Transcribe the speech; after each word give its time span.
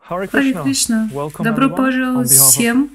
Харе 0.00 0.26
Кришна, 0.26 1.08
добро 1.38 1.70
пожаловать 1.70 2.30
всем. 2.30 2.90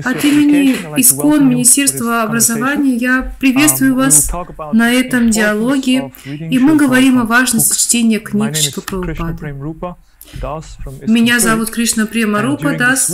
От 0.00 0.24
имени 0.24 0.76
ИСКОН, 1.00 1.48
Министерства 1.48 2.22
образования, 2.22 2.96
я 2.96 3.34
приветствую 3.40 3.92
um, 3.92 3.96
вас 3.96 4.30
на 4.72 4.90
этом 4.92 5.30
диалоге, 5.30 6.12
и 6.24 6.58
мы 6.58 6.76
говорим 6.76 7.18
о 7.18 7.24
важности 7.24 7.78
чтения 7.78 8.18
книг 8.18 8.56
Шила 8.56 8.82
Прабхупады. 8.82 9.96
Меня 11.06 11.40
зовут 11.40 11.70
Кришна 11.70 12.06
Према 12.06 12.40
Рупа 12.40 12.76
Дас 12.76 13.12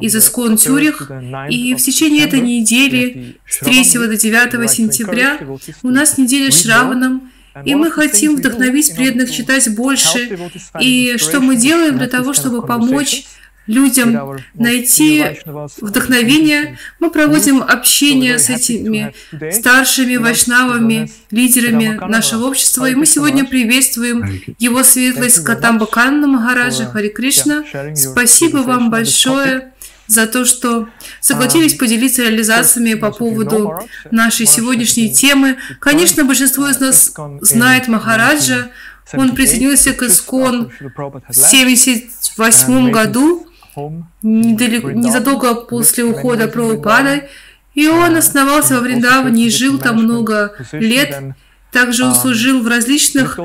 из 0.00 0.16
Искон 0.16 0.56
Тюрих, 0.56 1.10
и 1.48 1.74
в 1.74 1.78
течение 1.78 2.24
этой 2.24 2.40
недели 2.40 3.36
с 3.48 3.58
3 3.58 3.82
до 3.94 4.16
9 4.16 4.70
сентября 4.70 5.40
у 5.82 5.88
нас 5.88 6.16
неделя 6.16 6.50
Шраваном, 6.52 7.30
и 7.64 7.74
мы 7.74 7.90
хотим 7.90 8.36
вдохновить 8.36 8.94
преданных 8.94 9.32
читать 9.32 9.74
больше. 9.74 10.38
И 10.80 11.16
что 11.18 11.40
мы 11.40 11.56
делаем 11.56 11.98
для 11.98 12.08
того, 12.08 12.32
чтобы 12.32 12.64
помочь 12.64 13.24
людям 13.66 14.38
найти 14.54 15.24
вдохновение. 15.80 16.78
Мы 16.98 17.10
проводим 17.10 17.62
общение 17.62 18.38
с 18.38 18.50
этими 18.50 19.14
старшими 19.52 20.16
вайшнавами, 20.16 21.10
лидерами 21.30 22.00
нашего 22.08 22.46
общества. 22.46 22.88
И 22.88 22.94
мы 22.94 23.06
сегодня 23.06 23.44
приветствуем 23.44 24.42
его 24.58 24.82
светлость 24.82 25.44
Катамба 25.44 25.86
Канна 25.86 26.26
Махараджа 26.26 26.86
Хари 26.86 27.08
Кришна. 27.08 27.64
Спасибо 27.94 28.58
вам 28.58 28.90
большое 28.90 29.72
за 30.10 30.26
то, 30.26 30.44
что 30.44 30.88
согласились 31.20 31.74
поделиться 31.74 32.22
реализациями 32.22 32.94
по 32.94 33.12
поводу 33.12 33.78
нашей 34.10 34.46
сегодняшней 34.46 35.12
темы. 35.12 35.58
Конечно, 35.78 36.24
большинство 36.24 36.68
из 36.68 36.80
нас 36.80 37.14
знает 37.42 37.86
Махараджа. 37.86 38.70
Он 39.12 39.34
присоединился 39.34 39.92
к 39.92 40.02
Искон 40.02 40.72
в 40.80 40.86
1978 40.86 42.90
году, 42.90 43.46
недалеко, 44.22 44.90
незадолго 44.90 45.54
после 45.54 46.04
ухода 46.04 46.48
Прабхупады, 46.48 47.28
и 47.74 47.88
он 47.88 48.16
основался 48.16 48.74
во 48.74 48.80
Вриндаване 48.80 49.46
и 49.46 49.50
жил 49.50 49.78
там 49.78 50.02
много 50.02 50.54
лет. 50.72 51.34
Также 51.72 52.04
он 52.04 52.14
служил 52.14 52.62
в 52.62 52.66
различных 52.66 53.38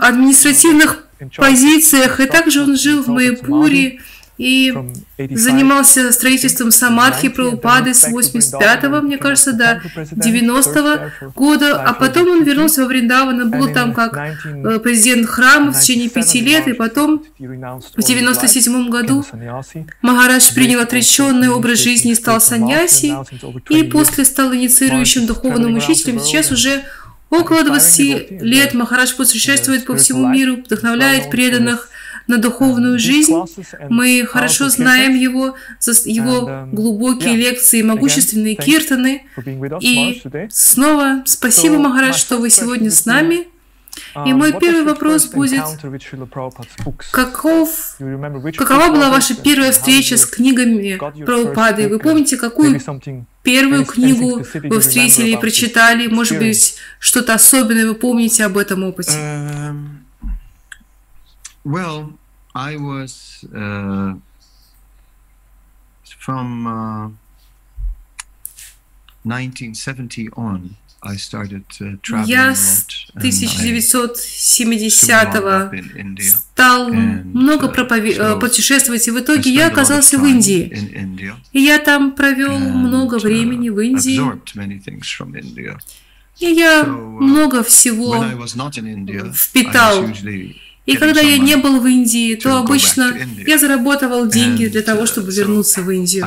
административных 0.00 1.04
позициях, 1.36 2.20
и 2.20 2.26
также 2.26 2.62
он 2.62 2.76
жил 2.76 3.02
в 3.02 3.08
Майпуре, 3.08 4.00
и 4.36 4.74
занимался 5.30 6.12
строительством 6.12 6.70
Самадхи 6.70 7.28
Прабхупады 7.28 7.94
с 7.94 8.08
85-го, 8.08 9.00
мне 9.00 9.16
кажется, 9.16 9.52
до 9.52 9.80
90-го 10.12 11.30
года, 11.34 11.80
а 11.80 11.92
потом 11.92 12.28
он 12.28 12.44
вернулся 12.44 12.82
во 12.82 12.88
Вриндаван 12.88 13.40
и 13.40 13.44
был 13.44 13.72
там 13.72 13.94
как 13.94 14.16
э, 14.16 14.78
президент 14.80 15.26
храма 15.28 15.72
в 15.72 15.80
течение 15.80 16.08
пяти 16.08 16.40
лет, 16.40 16.66
и 16.66 16.72
потом 16.72 17.24
в 17.38 18.02
97 18.02 18.88
году 18.88 19.24
Махарадж 20.02 20.52
принял 20.54 20.80
отреченный 20.80 21.48
образ 21.48 21.78
жизни 21.80 22.12
и 22.12 22.14
стал 22.14 22.40
саньяси, 22.40 23.14
и 23.70 23.84
после 23.84 24.24
стал 24.24 24.54
инициирующим 24.54 25.26
духовным 25.26 25.76
учителем, 25.76 26.20
сейчас 26.20 26.50
уже 26.50 26.82
Около 27.30 27.64
20 27.64 28.42
лет 28.42 28.74
Махарадж 28.74 29.14
путешествует 29.16 29.86
по 29.86 29.96
всему 29.96 30.28
миру, 30.28 30.56
вдохновляет 30.56 31.30
преданных, 31.30 31.88
на 32.26 32.38
духовную 32.38 32.98
жизнь. 32.98 33.34
Мы 33.88 34.24
хорошо 34.26 34.68
знаем 34.68 35.14
его, 35.14 35.56
его 36.04 36.68
глубокие 36.72 37.36
лекции, 37.36 37.82
могущественные 37.82 38.54
киртаны. 38.54 39.24
И 39.80 40.22
снова 40.50 41.22
спасибо, 41.26 41.78
Махарадж, 41.78 42.16
что 42.16 42.38
вы 42.38 42.50
сегодня 42.50 42.90
с 42.90 43.04
нами. 43.06 43.48
И 44.26 44.32
мой 44.32 44.52
первый 44.58 44.84
вопрос 44.84 45.26
будет, 45.26 45.62
каков, 47.12 47.96
какова 48.56 48.90
была 48.90 49.10
ваша 49.10 49.36
первая 49.36 49.70
встреча 49.70 50.16
с 50.16 50.26
книгами 50.26 50.98
Прабхупады? 51.24 51.88
Вы 51.88 51.98
помните, 52.00 52.36
какую 52.36 52.80
первую 53.42 53.84
книгу 53.84 54.44
вы 54.64 54.80
встретили 54.80 55.30
и 55.30 55.36
прочитали? 55.36 56.08
Может 56.08 56.38
быть, 56.38 56.76
что-то 56.98 57.34
особенное 57.34 57.86
вы 57.86 57.94
помните 57.94 58.44
об 58.44 58.58
этом 58.58 58.82
опыте? 58.82 59.12
Эм, 59.16 60.04
Well, 61.64 62.12
I 62.54 62.76
was 62.76 63.44
uh, 63.52 64.14
from 66.18 66.66
uh, 66.66 67.08
1970 69.24 70.28
on. 70.36 70.76
I 71.06 71.16
started 71.16 71.64
uh, 71.82 71.98
Я 72.26 72.54
с 72.54 72.86
1970-го 73.16 75.68
стал 76.22 76.88
много 76.88 77.68
пропове- 77.68 78.16
э, 78.16 78.38
путешествовать, 78.40 79.06
и 79.06 79.10
в 79.10 79.20
итоге 79.20 79.52
я 79.52 79.66
оказался 79.66 80.18
в 80.18 80.24
Индии. 80.24 80.72
И 81.52 81.60
я 81.60 81.78
там 81.78 82.12
провел 82.12 82.58
много 82.58 83.18
времени 83.18 83.68
в 83.68 83.78
Индии. 83.80 84.16
И 86.40 86.46
я 86.46 86.84
много 86.84 87.62
всего 87.62 88.24
впитал 89.34 90.06
и 90.86 90.96
когда 90.96 91.20
я 91.20 91.38
не 91.38 91.56
был 91.56 91.80
в 91.80 91.86
Индии, 91.86 92.34
то 92.34 92.58
обычно 92.58 93.16
я 93.46 93.58
зарабатывал 93.58 94.26
деньги 94.26 94.66
для 94.66 94.82
того, 94.82 95.06
чтобы 95.06 95.32
вернуться 95.32 95.80
в 95.80 95.90
Индию. 95.90 96.26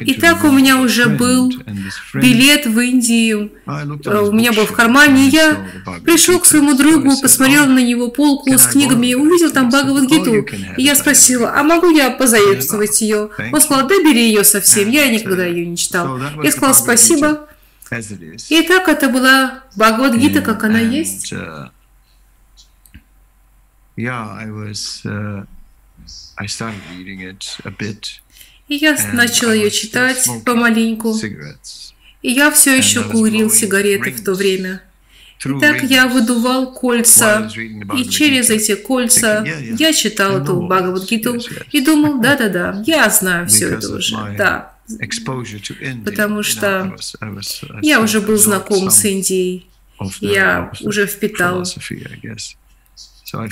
И 0.00 0.14
так 0.14 0.44
у 0.44 0.50
меня 0.50 0.78
уже 0.80 1.06
был 1.06 1.50
билет 2.12 2.66
в 2.66 2.78
Индию, 2.80 3.52
э, 3.66 4.18
у 4.18 4.32
меня 4.32 4.52
был 4.52 4.66
в 4.66 4.72
кармане, 4.72 5.28
и 5.28 5.30
я 5.30 5.66
пришел 6.04 6.38
к 6.38 6.44
своему 6.44 6.74
другу, 6.74 7.18
посмотрел 7.20 7.66
на 7.66 7.82
него 7.82 8.08
полку 8.08 8.50
с 8.58 8.66
книгами 8.66 9.06
и 9.08 9.14
увидел 9.14 9.50
там 9.50 9.70
Бхагавадгиту. 9.70 10.46
И 10.76 10.82
я 10.82 10.94
спросила, 10.94 11.54
а 11.56 11.62
могу 11.62 11.90
я 11.90 12.10
позаимствовать 12.10 13.00
ее? 13.00 13.30
Он 13.52 13.60
сказал, 13.60 13.88
да 13.88 13.94
бери 14.02 14.26
ее 14.26 14.44
совсем, 14.44 14.90
я 14.90 15.08
никогда 15.08 15.46
ее 15.46 15.64
не 15.64 15.78
читал. 15.78 16.18
Я 16.42 16.50
сказал, 16.50 16.74
спасибо. 16.74 17.48
И 18.48 18.62
так 18.62 18.88
это 18.88 19.08
была 19.08 19.64
Бхагавадгита, 19.76 20.42
как 20.42 20.64
она 20.64 20.80
есть. 20.80 21.32
Yeah, 23.96 24.26
I 24.26 24.50
was, 24.50 25.02
uh, 25.04 25.44
I 26.38 26.46
started 26.46 26.80
reading 26.96 27.20
it 27.20 27.58
a 27.64 27.70
bit. 27.70 28.20
И 28.68 28.76
я 28.76 28.96
начала 29.12 29.52
ее 29.52 29.70
читать 29.70 30.26
помаленьку. 30.44 31.14
И 32.22 32.30
я 32.30 32.50
все 32.50 32.76
еще 32.76 33.02
курил 33.02 33.50
сигареты 33.50 34.12
в 34.12 34.24
то 34.24 34.34
время. 34.34 34.82
так 35.60 35.82
я 35.82 36.06
выдувал 36.06 36.72
кольца, 36.72 37.50
и 37.96 38.04
через 38.08 38.48
эти 38.50 38.76
кольца 38.76 39.44
я 39.44 39.92
читал 39.92 40.40
эту 40.40 40.62
Бхагавадгиту 40.62 41.40
и 41.72 41.80
думал, 41.84 42.20
да-да-да, 42.22 42.82
я 42.86 43.10
знаю 43.10 43.48
все 43.48 43.70
это 43.70 43.94
уже, 43.96 44.16
да. 44.38 44.72
Потому 46.04 46.42
что 46.42 46.96
я 47.82 48.00
уже 48.00 48.20
был 48.20 48.36
знаком 48.36 48.90
с 48.90 49.04
Индией, 49.04 49.66
я 50.20 50.70
уже 50.80 51.06
впитал 51.06 51.64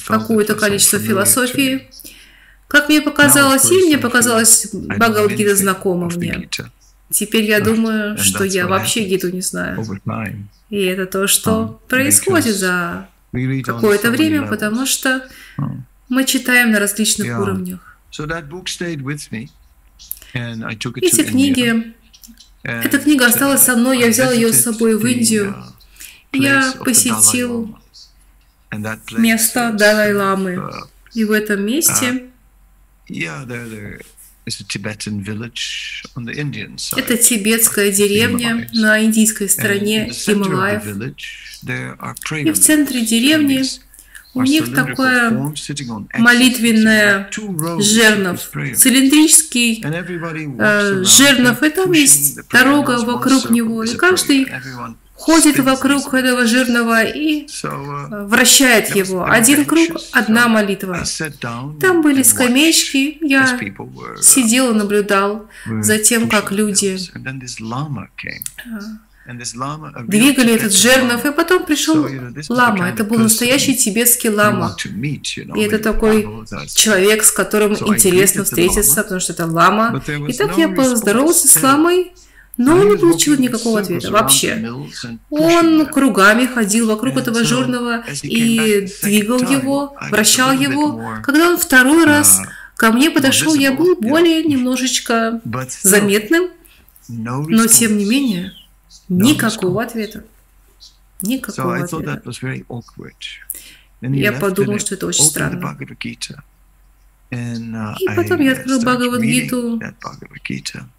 какое-то 0.07 0.55
количество 0.55 0.99
философии. 0.99 1.89
Как 2.69 2.89
мне 2.89 3.01
показалось, 3.01 3.71
и 3.71 3.87
мне 3.87 3.99
показалось 3.99 4.69
Бхагавадгита 4.73 5.57
знакома 5.57 6.09
мне. 6.09 6.49
Теперь 7.11 7.45
я 7.45 7.61
думаю, 7.61 8.17
что 8.17 8.45
я 8.45 8.67
вообще 8.69 9.01
Гиту 9.05 9.31
не 9.31 9.41
знаю. 9.41 9.85
И 10.69 10.83
это 10.83 11.07
то, 11.07 11.27
что 11.27 11.81
происходит 11.89 12.55
за 12.55 13.09
какое-то 13.65 14.11
время, 14.13 14.47
потому 14.47 14.87
что 14.87 15.29
мы 16.09 16.25
читаем 16.25 16.71
на 16.71 16.79
различных 16.79 17.39
уровнях. 17.41 17.99
Эти 20.33 21.23
книги, 21.25 21.95
эта 22.63 22.99
книга 22.99 23.27
осталась 23.27 23.63
со 23.63 23.75
мной, 23.75 23.99
я 23.99 24.09
взял 24.09 24.31
ее 24.31 24.53
с 24.53 24.63
собой 24.63 24.97
в 24.97 25.05
Индию. 25.05 25.57
Я 26.33 26.73
посетил 26.85 27.77
место 29.19 29.73
Далай-ламы. 29.73 30.55
Uh, 30.55 30.71
И 31.13 31.25
в 31.25 31.33
этом 31.33 31.67
месте 31.67 32.07
uh, 32.07 34.03
это 36.97 37.17
тибетская 37.17 37.91
деревня 37.91 38.69
на 38.73 39.05
индийской 39.05 39.49
стороне 39.49 40.11
Хималаев. 40.13 40.85
И 42.33 42.51
в 42.51 42.59
центре 42.59 43.05
деревни 43.05 43.63
у 44.35 44.43
них 44.43 44.75
такое 44.75 45.31
молитвенное 45.31 47.29
жернов, 47.33 48.41
цилиндрический 48.77 49.83
э, 49.85 51.05
жернов, 51.05 51.63
и 51.63 51.71
там 51.71 51.93
есть 51.93 52.49
дорога 52.49 52.99
вокруг 53.05 53.51
него, 53.51 53.85
и 53.85 53.97
каждый 53.97 54.47
ходит 55.21 55.59
вокруг 55.59 56.15
этого 56.15 56.47
жирного 56.47 57.05
и 57.05 57.47
uh, 57.47 58.27
вращает 58.27 58.97
его. 58.97 59.25
Один 59.25 59.67
круг, 59.67 60.01
одна 60.13 60.49
молитва. 60.49 61.05
Там 61.81 62.03
были 62.03 62.23
скамеечки, 62.23 63.19
я 63.21 63.59
сидел 64.21 64.71
и 64.71 64.75
наблюдал 64.75 65.49
за 65.67 65.99
тем, 65.99 66.29
как 66.29 66.51
люди 66.53 66.99
двигали 70.07 70.55
этот 70.55 70.73
жернов, 70.73 71.25
и 71.25 71.33
потом 71.33 71.65
пришел 71.65 72.09
лама. 72.49 72.89
Это 72.89 73.05
был 73.05 73.19
настоящий 73.19 73.77
тибетский 73.77 74.31
лама. 74.31 74.75
И 74.85 75.61
это 75.61 75.79
такой 75.79 76.27
человек, 76.75 77.25
с 77.25 77.31
которым 77.31 77.75
интересно 77.75 78.45
встретиться, 78.45 79.03
потому 79.03 79.21
что 79.21 79.33
это 79.35 79.47
лама. 79.47 80.03
И 80.29 80.33
так 80.33 80.57
я 80.57 80.69
поздоровался 80.69 81.47
с 81.47 81.63
ламой, 81.63 82.13
но 82.61 82.77
он 82.77 82.91
не 82.91 82.97
получил 82.99 83.37
никакого 83.39 83.81
ответа 83.81 84.11
вообще. 84.11 84.73
Он 85.31 85.87
кругами 85.87 86.47
ходил 86.47 86.89
вокруг 86.89 87.17
этого 87.17 87.43
жирного 87.45 88.05
и 88.23 88.87
двигал 89.03 89.39
его, 89.41 89.97
вращал 90.11 90.53
его. 90.53 91.03
Когда 91.23 91.51
он 91.51 91.59
второй 91.59 92.05
раз 92.05 92.41
ко 92.77 92.93
мне 92.93 93.11
подошел, 93.11 93.55
я 93.55 93.73
был 93.73 93.97
более 93.97 94.43
немножечко 94.45 95.41
заметным, 95.83 96.51
но 97.09 97.67
тем 97.67 97.97
не 97.99 98.05
менее 98.05 98.53
Никакого 99.09 99.83
ответа. 99.83 100.25
Никакого 101.23 101.77
ответа. 102.03 102.23
Я 104.03 104.33
подумал, 104.33 104.79
что 104.79 104.95
это 104.95 105.07
очень 105.07 105.25
странно. 105.25 105.77
Uh, 107.31 107.95
и 108.01 108.07
потом 108.17 108.41
я 108.41 108.53
открыл 108.53 108.81
Бхагавадгиту, 108.81 109.81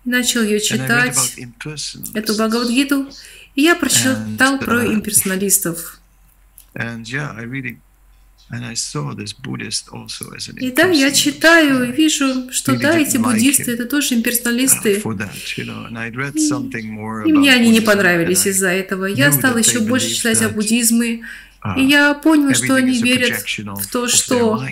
начал 0.06 0.44
ее 0.44 0.62
читать, 0.62 1.36
эту 2.14 2.34
Бхагавадгиту, 2.34 3.10
и 3.56 3.64
я 3.64 3.76
прочитал 3.76 4.58
про 4.60 4.86
uh, 4.86 4.94
имперсоналистов. 4.94 6.00
И 10.62 10.72
да, 10.72 10.88
я 10.88 11.12
читаю 11.12 11.90
и 11.90 11.92
вижу, 11.92 12.52
что 12.52 12.78
да, 12.78 12.98
эти 12.98 13.18
буддисты 13.18 13.74
это 13.74 13.86
тоже 13.86 14.16
имперсоналисты. 14.16 15.02
И 17.26 17.34
мне 17.34 17.54
они 17.54 17.72
не 17.72 17.82
понравились 17.82 18.48
из-за 18.48 18.70
этого. 18.70 19.06
Я 19.06 19.34
стал 19.34 19.58
еще 19.58 19.82
больше 19.82 20.16
читать 20.16 20.42
о 20.44 20.50
буддизме, 20.50 21.26
uh, 21.62 21.78
и 21.78 21.84
я 21.84 22.14
понял, 22.14 22.54
что 22.54 22.76
они 22.76 23.02
верят 23.02 23.44
в 23.44 23.88
то, 23.92 24.08
что 24.08 24.66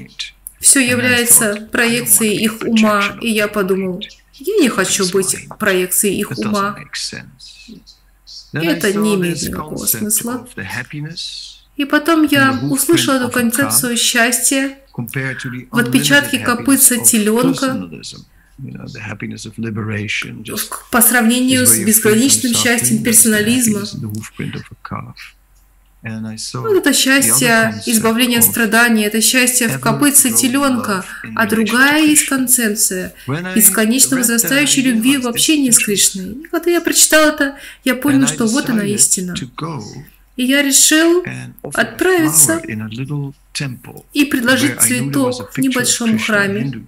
все 0.60 0.80
является 0.88 1.68
проекцией 1.72 2.36
их 2.44 2.62
ума, 2.64 3.18
и 3.22 3.30
я 3.30 3.48
подумал, 3.48 4.02
я 4.34 4.56
не 4.58 4.70
хочу 4.70 5.10
быть 5.12 5.48
проекцией 5.58 6.20
их 6.20 6.32
ума. 6.38 6.78
Это 8.54 8.94
не 8.94 9.16
имеет 9.16 9.42
никакого 9.42 9.86
смысла. 9.86 10.48
И 11.76 11.86
потом 11.86 12.24
я 12.30 12.60
услышала 12.70 13.16
эту 13.16 13.30
концепцию 13.32 13.96
счастья 13.98 14.78
в 15.72 15.78
отпечатке 15.78 16.40
копытца 16.40 16.98
теленка. 16.98 17.90
по 20.92 21.02
сравнению 21.02 21.66
с 21.66 21.78
безграничным 21.80 22.54
счастьем 22.54 23.02
персонализма. 23.04 23.82
Вот 26.02 26.78
это 26.78 26.94
счастье 26.94 27.82
избавления 27.86 28.40
от 28.40 28.46
страданий, 28.46 29.04
это 29.04 29.20
счастье 29.22 29.68
в 29.68 29.80
копытце 29.82 30.32
теленка, 30.32 31.04
а 31.36 31.46
другая 31.46 32.04
есть 32.06 32.28
концепция 32.28 33.14
бесконечно 33.28 34.18
возрастающей 34.18 34.82
любви 34.82 35.18
в 35.18 35.28
общении 35.28 35.72
с 35.72 35.80
Кришной. 35.80 36.32
И 36.32 36.48
когда 36.48 36.72
я 36.72 36.80
прочитал 36.82 37.30
это, 37.30 37.58
я 37.84 37.96
понял, 37.96 38.28
что 38.28 38.46
вот 38.46 38.70
она 38.70 38.84
истина. 38.84 39.36
И 40.38 40.46
я 40.46 40.62
решил 40.62 41.26
отправиться 41.74 42.62
и 44.14 44.26
предложить 44.26 44.80
цветок 44.80 45.52
в 45.52 45.58
небольшом 45.58 46.18
храме, 46.18 46.86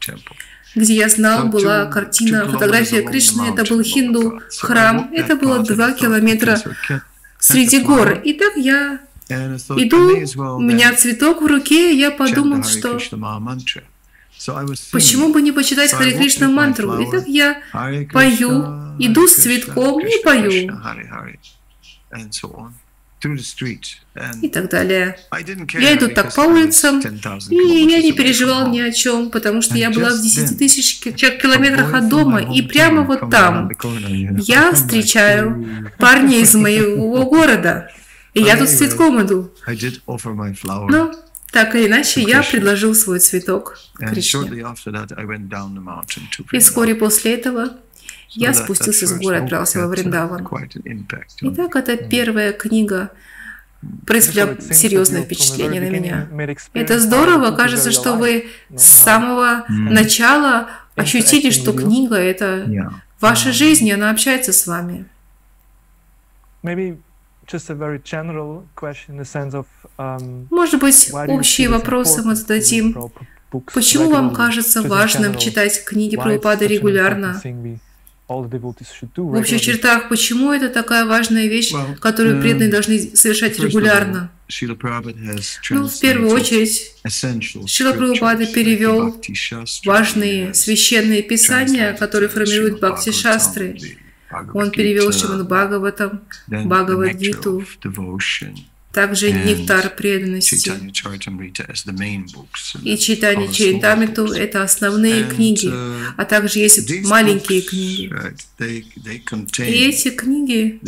где 0.73 0.95
я 0.95 1.09
знал, 1.09 1.47
была 1.47 1.85
картина, 1.87 2.47
фотография 2.49 3.01
Кришны, 3.01 3.51
это 3.53 3.65
был 3.65 3.83
хинду 3.83 4.41
храм, 4.59 5.11
это 5.13 5.35
было 5.35 5.59
два 5.59 5.91
километра 5.91 6.61
среди 7.41 7.79
гор. 7.79 8.21
И 8.23 8.33
так 8.33 8.55
я 8.55 8.99
иду, 9.77 10.15
у 10.57 10.61
меня 10.61 10.93
цветок 10.95 11.41
в 11.41 11.45
руке, 11.45 11.93
и 11.93 11.97
я 11.97 12.11
подумал, 12.11 12.63
что 12.63 12.97
почему 14.91 15.31
бы 15.33 15.41
не 15.41 15.51
почитать 15.51 15.91
Хари 15.91 16.13
Кришна 16.17 16.49
мантру? 16.49 16.99
И 16.99 17.11
так 17.11 17.27
я 17.27 17.61
пою, 18.11 18.63
иду 18.99 19.27
с 19.27 19.35
цветком 19.35 19.99
и 20.05 20.23
пою 20.23 20.71
и 24.41 24.49
так 24.49 24.69
далее. 24.69 25.17
Я 25.79 25.95
иду 25.95 26.09
так 26.09 26.33
по 26.35 26.41
улицам, 26.41 26.99
и 26.99 27.55
я 27.55 28.01
не 28.01 28.11
переживал 28.11 28.69
ни 28.69 28.79
о 28.79 28.91
чем, 28.91 29.29
потому 29.29 29.61
что 29.61 29.77
я 29.77 29.89
была 29.89 30.09
в 30.09 30.21
10 30.21 30.57
тысяч 30.57 30.99
километрах 30.99 31.93
от 31.93 32.09
дома, 32.09 32.41
и 32.41 32.61
прямо 32.61 33.03
вот 33.03 33.29
там 33.31 33.69
я 34.41 34.73
встречаю 34.73 35.91
парня 35.97 36.39
из 36.39 36.53
моего 36.55 37.25
города, 37.29 37.89
и 38.33 38.41
я 38.41 38.57
тут 38.57 38.69
с 38.69 38.77
цветком 38.77 39.21
иду. 39.25 39.51
Ну, 40.89 41.13
так 41.51 41.75
или 41.75 41.87
иначе, 41.87 42.21
я 42.21 42.41
предложил 42.43 42.95
свой 42.95 43.19
цветок 43.19 43.77
Кришне. 44.09 44.41
И 46.51 46.59
вскоре 46.59 46.95
после 46.95 47.33
этого 47.35 47.77
я 48.29 48.53
спустился 48.53 49.07
с 49.07 49.13
горы, 49.19 49.37
отправился 49.37 49.79
во 49.79 49.87
Вриндаван. 49.87 50.47
Итак, 51.41 51.75
это 51.75 51.97
первая 51.97 52.53
книга 52.53 53.11
произвела 54.05 54.55
серьезное 54.71 55.23
впечатление 55.23 55.81
на 55.81 55.89
меня. 55.89 56.27
Это 56.73 56.99
здорово, 56.99 57.55
кажется, 57.55 57.91
что 57.91 58.13
вы 58.13 58.47
с 58.75 58.83
самого 58.83 59.65
начала 59.67 60.69
ощутили, 60.95 61.49
что 61.49 61.73
книга— 61.73 62.15
это 62.17 62.67
ваша 63.19 63.51
жизнь, 63.51 63.87
и 63.87 63.91
она 63.91 64.11
общается 64.11 64.53
с 64.53 64.67
вами. 64.67 65.05
Может 70.49 70.79
быть, 70.79 71.11
общие 71.27 71.69
вопросы 71.69 72.21
мы 72.23 72.35
зададим. 72.35 73.11
Почему 73.73 74.09
вам 74.09 74.33
кажется 74.33 74.81
важным 74.81 75.37
читать 75.37 75.83
книги 75.83 76.15
Прабхупады 76.15 76.67
регулярно? 76.67 77.41
В 79.31 79.35
общих 79.39 79.61
чертах, 79.61 80.09
почему 80.09 80.51
это 80.51 80.69
такая 80.69 81.05
важная 81.05 81.47
вещь, 81.47 81.71
которую 81.99 82.41
преданные 82.41 82.69
должны 82.69 82.99
совершать 83.15 83.57
регулярно? 83.59 84.31
Ну, 85.69 85.87
в 85.87 85.99
первую 85.99 86.31
очередь, 86.31 86.91
Шила 87.67 87.93
Прабхупада 87.93 88.45
перевел 88.47 89.15
важные 89.85 90.53
священные 90.53 91.21
писания, 91.23 91.93
которые 91.93 92.29
формируют 92.29 92.79
Бхакти-шастры. 92.81 93.77
Он 94.53 94.71
перевел 94.71 95.11
Шиман 95.11 95.45
Бхагаватам, 95.45 96.21
Бхагавадгиту, 96.47 97.65
также 98.91 99.31
нектар 99.31 99.89
преданности. 99.95 100.55
И 102.83 102.97
читание 102.97 103.51
Чаритамриту– 103.51 104.25
это 104.33 104.63
основные 104.63 105.23
книги, 105.23 105.67
uh, 105.67 106.11
а 106.17 106.25
также 106.25 106.59
есть 106.59 106.89
маленькие 107.05 107.61
книги. 107.61 108.13
И 109.59 109.63
эти 109.63 110.09
книги, 110.09 110.79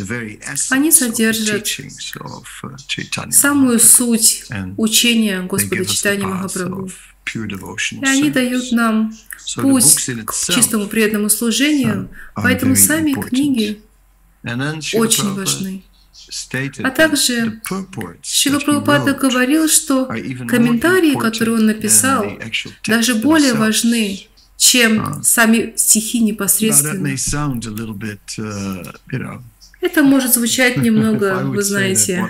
они 0.70 0.92
содержат 0.92 1.66
uh, 1.66 3.30
самую 3.30 3.80
суть 3.80 4.44
учения 4.76 5.42
Господа 5.42 5.84
Читания 5.84 6.26
Махапрабху. 6.26 6.90
И 7.34 8.04
они 8.04 8.30
дают 8.30 8.70
нам 8.72 9.14
путь 9.56 10.10
к 10.26 10.34
чистому 10.52 10.86
преданному 10.88 11.30
служению, 11.30 12.10
поэтому 12.34 12.76
сами 12.76 13.14
книги 13.14 13.80
очень 14.42 15.34
важны. 15.34 15.82
А 16.82 16.90
также 16.90 17.60
Шила 18.22 18.60
Прабхупада 18.60 19.14
говорил, 19.14 19.68
что 19.68 20.06
комментарии, 20.06 21.18
которые 21.18 21.56
он 21.56 21.66
написал, 21.66 22.24
даже 22.86 23.14
более 23.16 23.54
важны, 23.54 24.26
чем 24.56 25.22
сами 25.22 25.74
стихи 25.76 26.20
непосредственно. 26.20 27.08
Uh, 27.08 27.14
Это 29.80 30.02
может 30.02 30.32
звучать 30.34 30.76
немного, 30.78 31.40
вы 31.44 31.62
знаете, 31.62 32.26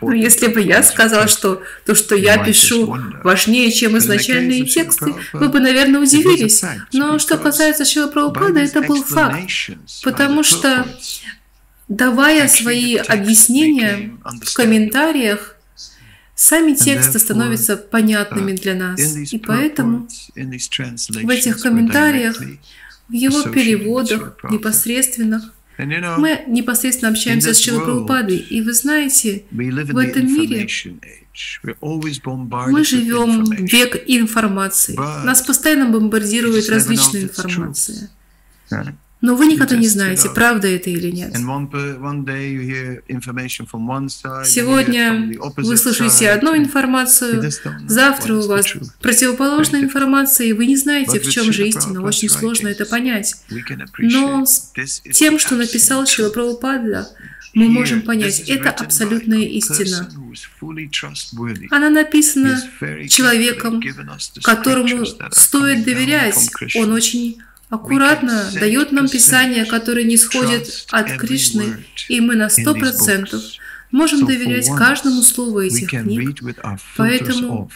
но 0.00 0.12
если 0.12 0.46
бы 0.46 0.60
я 0.60 0.82
сказал, 0.82 1.28
что 1.28 1.62
то, 1.84 1.94
что 1.94 2.14
я 2.14 2.42
пишу, 2.42 2.96
важнее, 3.22 3.70
чем 3.70 3.98
изначальные 3.98 4.66
тексты, 4.66 5.14
вы 5.32 5.48
бы, 5.48 5.60
наверное, 5.60 6.00
удивились. 6.00 6.62
Но 6.92 7.18
что 7.18 7.36
касается 7.36 7.84
Шила 7.84 8.08
Прабхупада, 8.08 8.60
это 8.60 8.82
был 8.82 9.02
факт, 9.02 9.50
потому 10.04 10.42
что 10.42 10.86
давая 11.96 12.48
свои 12.48 12.96
объяснения 12.96 14.12
в 14.24 14.54
комментариях, 14.54 15.56
сами 16.34 16.74
тексты 16.74 17.18
становятся 17.18 17.76
понятными 17.76 18.52
для 18.52 18.74
нас. 18.74 19.00
И 19.16 19.38
поэтому 19.38 20.08
в 20.34 21.28
этих 21.28 21.60
комментариях, 21.60 22.40
в 23.08 23.12
его 23.12 23.42
переводах 23.44 24.36
непосредственных, 24.50 25.52
Мы 26.18 26.44
непосредственно 26.46 27.10
общаемся 27.10 27.54
с 27.54 27.58
Шилапрабхупадой, 27.58 28.36
и 28.36 28.60
вы 28.60 28.72
знаете, 28.74 29.44
в 29.50 29.98
этом 29.98 30.26
мире 30.26 30.68
мы 32.68 32.84
живем 32.84 33.44
в 33.44 33.50
век 33.52 33.96
информации. 34.06 34.94
Нас 35.24 35.42
постоянно 35.42 35.88
бомбардируют 35.90 36.68
различные 36.68 37.24
информации. 37.24 38.10
Но 39.22 39.36
вы 39.36 39.46
никогда 39.46 39.76
не 39.76 39.88
знаете, 39.88 40.28
правда 40.30 40.68
это 40.68 40.90
или 40.90 41.10
нет. 41.10 41.32
Сегодня 44.44 45.32
вы 45.56 45.76
слышите 45.76 46.30
одну 46.30 46.56
информацию, 46.56 47.42
завтра 47.86 48.34
у 48.34 48.46
вас 48.46 48.66
противоположная 49.00 49.82
информация, 49.82 50.48
и 50.48 50.52
вы 50.52 50.66
не 50.66 50.76
знаете, 50.76 51.20
в 51.20 51.30
чем 51.30 51.52
же 51.52 51.68
истина. 51.68 52.02
Очень 52.02 52.28
сложно 52.28 52.68
это 52.68 52.84
понять. 52.84 53.36
Но 53.98 54.44
с 54.44 54.72
тем, 55.12 55.38
что 55.38 55.54
написал 55.54 56.04
Шила 56.06 56.30
Прабхупада, 56.30 57.08
мы 57.54 57.68
можем 57.68 58.02
понять, 58.02 58.40
это 58.48 58.70
абсолютная 58.70 59.42
истина. 59.42 60.08
Она 61.70 61.90
написана 61.90 62.60
человеком, 63.08 63.80
которому 64.42 65.06
стоит 65.30 65.84
доверять. 65.84 66.50
Он 66.74 66.92
очень 66.92 67.40
аккуратно 67.72 68.50
дает 68.52 68.92
нам 68.92 69.08
Писание, 69.08 69.64
которое 69.64 70.04
не 70.04 70.18
сходит 70.18 70.86
от 70.90 71.16
Кришны, 71.16 71.84
и 72.08 72.20
мы 72.20 72.36
на 72.36 72.50
сто 72.50 72.74
процентов 72.74 73.42
можем 73.90 74.26
доверять 74.26 74.68
каждому 74.76 75.22
слову 75.22 75.60
этих 75.60 75.88
книг. 75.88 76.38
Поэтому 76.96 77.70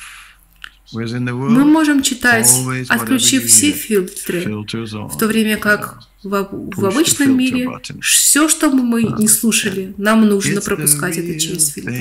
мы 0.92 1.64
можем 1.64 2.02
читать, 2.02 2.52
отключив 2.88 3.46
все 3.46 3.72
фильтры, 3.72 4.44
в 4.44 5.18
то 5.18 5.26
время 5.26 5.56
как 5.56 6.00
в, 6.22 6.48
в 6.50 6.84
обычном 6.84 7.36
мире 7.36 7.68
все, 8.02 8.50
что 8.50 8.70
бы 8.70 8.82
мы 8.82 9.02
не 9.02 9.28
слушали, 9.28 9.94
нам 9.96 10.26
нужно 10.28 10.60
пропускать 10.60 11.16
это 11.16 11.40
через 11.40 11.70
фильтр. 11.70 11.92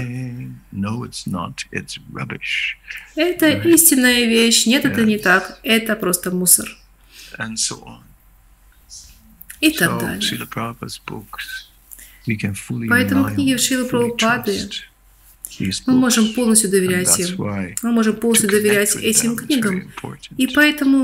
Это 3.16 3.50
истинная 3.70 4.26
вещь, 4.26 4.66
нет, 4.66 4.84
это 4.84 5.06
не 5.06 5.18
так, 5.18 5.60
это 5.64 5.96
просто 5.96 6.32
мусор 6.32 6.78
и 9.62 9.72
так 9.72 9.90
далее. 10.00 10.22
Поэтому 12.90 13.26
книги 13.36 13.58
Шилы 13.58 13.86
Прабхупады 13.90 14.70
мы 15.88 15.94
можем 15.94 16.34
полностью 16.34 16.70
доверять 16.70 17.18
им. 17.20 17.28
Мы 17.84 17.92
можем 17.92 18.16
полностью 18.18 18.50
доверять 18.50 18.96
этим 18.96 19.36
книгам. 19.38 19.92
И 20.38 20.48
поэтому 20.48 21.04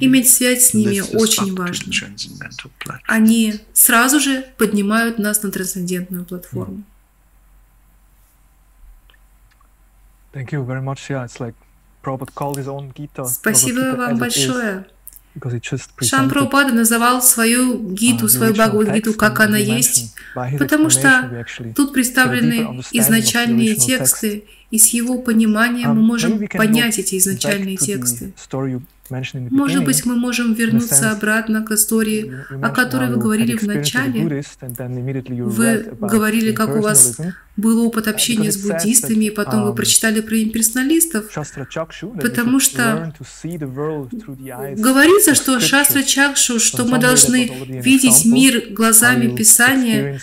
иметь 0.00 0.30
связь 0.30 0.70
с 0.70 0.74
ними 0.74 1.00
очень 1.16 1.54
важно. 1.54 1.92
Они 3.06 3.60
сразу 3.74 4.20
же 4.20 4.46
поднимают 4.56 5.18
нас 5.18 5.42
на 5.42 5.50
трансцендентную 5.50 6.24
платформу. 6.24 6.84
Спасибо 13.26 13.80
вам 13.96 14.18
большое. 14.18 14.86
Шам 16.00 16.28
Прабхупада 16.28 16.74
называл 16.74 17.22
свою 17.22 17.90
гиту, 17.94 18.28
свою 18.28 18.52
Бхагавад-гиту, 18.52 19.14
как 19.14 19.40
она 19.40 19.56
есть, 19.58 20.14
потому 20.58 20.90
что 20.90 21.44
тут 21.74 21.92
представлены 21.92 22.82
изначальные 22.92 23.74
тексты, 23.76 24.44
и 24.72 24.78
с 24.78 24.88
его 24.88 25.18
пониманием 25.18 25.90
мы 25.90 26.02
можем 26.02 26.48
понять 26.48 26.98
эти 26.98 27.18
изначальные 27.18 27.76
тексты. 27.76 28.32
Может 29.50 29.84
быть, 29.84 30.06
мы 30.06 30.16
можем 30.16 30.54
вернуться 30.54 31.10
обратно 31.10 31.62
к 31.62 31.72
истории, 31.72 32.32
о 32.62 32.70
которой 32.70 33.10
вы 33.10 33.16
говорили 33.18 33.54
в 33.54 33.64
начале. 33.64 34.42
Вы 35.44 35.94
говорили, 36.00 36.52
как 36.52 36.76
у 36.76 36.80
вас 36.80 37.18
был 37.54 37.84
опыт 37.86 38.08
общения 38.08 38.50
с 38.50 38.56
буддистами, 38.56 39.26
и 39.26 39.30
потом 39.30 39.64
вы 39.64 39.74
прочитали 39.74 40.22
про 40.22 40.42
имперсоналистов, 40.42 41.26
потому 42.22 42.58
что 42.60 43.12
говорится, 44.78 45.34
что 45.34 45.60
Шастра 45.60 46.02
Чакшу, 46.02 46.58
что 46.58 46.86
мы 46.86 46.98
должны 46.98 47.52
видеть 47.66 48.24
мир 48.24 48.68
глазами 48.70 49.36
Писания. 49.36 50.18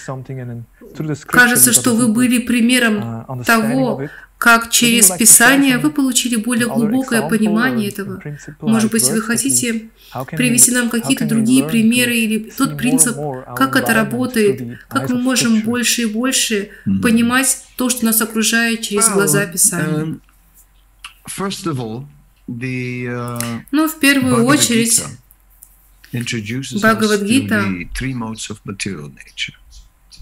Кажется, 1.27 1.73
что 1.73 1.95
вы 1.95 2.07
были 2.07 2.39
примером 2.39 3.25
того, 3.45 4.01
как 4.39 4.69
через 4.69 5.11
Писание 5.11 5.77
вы 5.77 5.91
получили 5.91 6.37
более 6.37 6.67
глубокое 6.67 7.27
понимание 7.27 7.89
этого. 7.89 8.21
Может 8.61 8.91
быть, 8.91 9.07
вы 9.09 9.21
хотите 9.21 9.89
привести 10.31 10.71
нам 10.71 10.89
какие-то 10.89 11.25
другие 11.25 11.67
примеры 11.67 12.15
или 12.17 12.49
тот 12.49 12.77
принцип, 12.77 13.15
как 13.55 13.75
это 13.75 13.93
работает, 13.93 14.79
как 14.87 15.09
мы 15.09 15.21
можем 15.21 15.61
больше 15.61 16.03
и 16.03 16.05
больше 16.05 16.69
понимать 17.01 17.65
то, 17.75 17.89
что 17.89 18.05
нас 18.05 18.21
окружает 18.21 18.81
через 18.81 19.09
глаза 19.09 19.45
Писания. 19.45 20.19
Um, 21.27 21.75
uh, 22.47 23.61
ну, 23.71 23.87
в 23.87 23.99
первую 23.99 24.45
очередь, 24.45 25.03
Бхагавадгита 26.11 27.65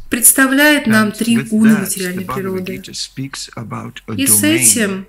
представляет 0.09 0.87
нам 0.87 1.11
три 1.11 1.37
гуны 1.37 1.77
материальной 1.77 2.25
природы. 2.25 2.81
И 4.15 4.27
с 4.27 4.43
этим 4.43 5.05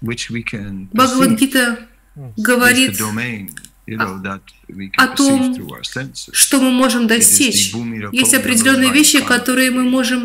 Бхагавадгита 0.00 1.88
говорит 2.36 3.00
о 4.96 5.08
том, 5.08 5.56
что 6.32 6.60
мы 6.60 6.70
можем 6.70 7.06
достичь. 7.06 7.74
Есть 8.12 8.34
определенные 8.34 8.92
вещи, 8.92 9.22
которые 9.22 9.70
мы 9.70 9.84
можем 9.84 10.24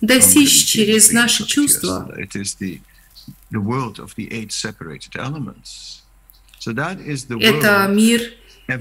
достичь 0.00 0.64
через 0.64 1.12
наши 1.12 1.44
чувства. 1.46 2.12
Это 7.40 7.86
мир 7.88 8.22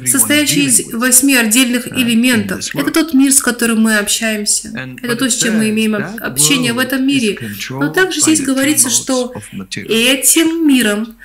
состоящий 0.06 0.66
из 0.66 0.94
восьми 0.94 1.36
отдельных 1.36 1.88
элементов. 1.88 2.76
Это 2.76 2.92
тот 2.92 3.14
мир, 3.14 3.32
с 3.32 3.42
которым 3.42 3.82
мы 3.82 3.98
общаемся. 3.98 4.70
Это 5.02 5.16
то, 5.16 5.30
с 5.30 5.36
чем 5.36 5.58
мы 5.58 5.70
имеем 5.70 5.96
общение 5.96 6.74
в 6.74 6.80
этом 6.80 7.08
мире. 7.08 7.38
Но 7.70 7.90
также 7.90 8.20
здесь 8.22 8.42
говорится, 8.42 8.90
что 8.90 9.34
этим 9.76 10.68
миром 10.68 11.16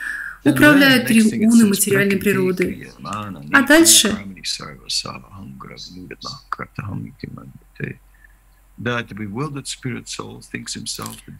управляют 0.44 1.06
три 1.06 1.22
гуны 1.22 1.66
материальной 1.66 2.16
природы. 2.16 2.90
А 3.52 3.62
дальше 3.62 4.16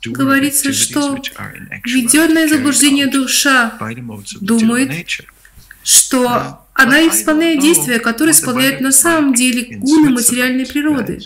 Говорится, 0.05 0.73
что 0.73 1.17
введенное 1.85 2.49
заблуждение 2.49 3.07
душа 3.07 3.79
думает, 4.41 4.91
что 5.85 6.59
она 6.75 7.07
исполняет 7.09 7.61
действия, 7.61 7.99
которые 7.99 8.33
исполняют 8.35 8.81
на 8.81 8.93
самом 8.93 9.35
деле 9.35 9.77
гуны 9.77 10.11
материальной 10.11 10.67
природы. 10.67 11.21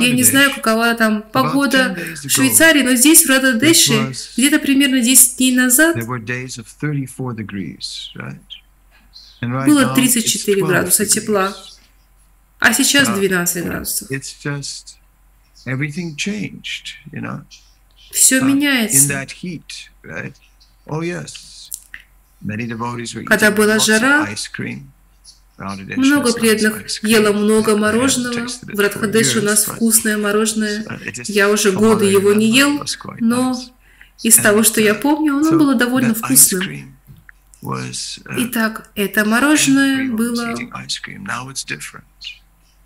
Я 0.00 0.12
не 0.12 0.22
знаю, 0.22 0.52
какова 0.54 0.94
там 0.94 1.22
погода 1.32 1.96
в 2.24 2.28
Швейцарии, 2.28 2.82
но 2.82 2.94
здесь, 2.94 3.24
в 3.24 3.30
Рададеше, 3.30 4.12
где-то 4.36 4.58
примерно 4.58 5.00
10 5.00 5.38
дней 5.38 5.56
назад 5.56 5.96
было 9.66 9.94
34 9.94 10.62
градуса 10.66 11.04
тепла, 11.06 11.56
а 12.58 12.72
сейчас 12.72 13.08
12 13.08 13.64
градусов. 13.64 14.10
Все 18.12 18.40
меняется. 18.40 18.98
Когда 23.26 23.50
была 23.50 23.78
жара, 23.78 24.28
много 25.58 26.32
преданных 26.34 27.02
ело 27.02 27.32
много 27.32 27.76
мороженого. 27.76 28.46
В 28.62 28.78
Радхадеше 28.78 29.40
у 29.40 29.42
нас 29.42 29.64
вкусное 29.64 30.18
мороженое. 30.18 30.84
Я 31.24 31.50
уже 31.50 31.72
годы 31.72 32.04
его 32.04 32.32
не 32.34 32.50
ел, 32.50 32.84
но 33.20 33.58
из 34.22 34.36
того, 34.36 34.62
что 34.62 34.80
я 34.80 34.94
помню, 34.94 35.38
оно 35.38 35.52
было 35.52 35.74
довольно 35.74 36.14
вкусным. 36.14 36.94
Итак, 38.38 38.90
это 38.94 39.24
мороженое 39.24 40.10
было 40.10 40.54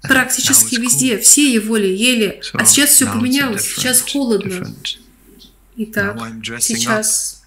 практически 0.02 0.76
везде. 0.76 1.18
Все 1.18 1.52
его 1.52 1.76
ли 1.76 1.94
ели, 1.94 2.40
а 2.54 2.64
сейчас 2.64 2.90
все 2.90 3.06
поменялось, 3.06 3.62
сейчас 3.62 4.00
холодно. 4.00 4.74
Итак, 5.76 6.18
сейчас 6.60 7.39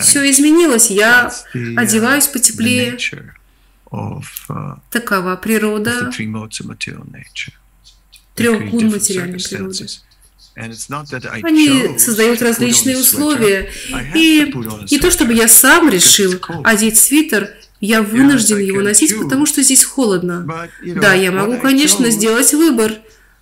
все 0.00 0.30
изменилось, 0.30 0.90
я 0.90 1.32
uh, 1.54 1.76
одеваюсь 1.76 2.26
потеплее. 2.26 2.98
Uh, 3.90 4.22
Такова 4.90 5.36
природа 5.36 6.10
трех 8.34 8.70
гун 8.70 8.90
материальной 8.90 9.38
природы. 9.38 9.86
Они 10.54 11.98
создают 11.98 12.42
различные 12.42 12.98
условия. 12.98 13.70
И 14.14 14.52
не 14.90 14.98
то, 14.98 15.10
чтобы 15.10 15.32
я 15.34 15.48
сам 15.48 15.88
решил 15.88 16.40
одеть 16.64 16.98
свитер, 16.98 17.54
Я 17.80 18.02
вынужден 18.02 18.58
его 18.58 18.80
носить, 18.80 19.18
потому 19.18 19.44
что 19.44 19.62
здесь 19.62 19.84
холодно. 19.84 20.46
Да, 20.82 21.14
я 21.14 21.32
могу, 21.32 21.58
конечно, 21.58 22.10
сделать 22.10 22.52
выбор. 22.54 22.92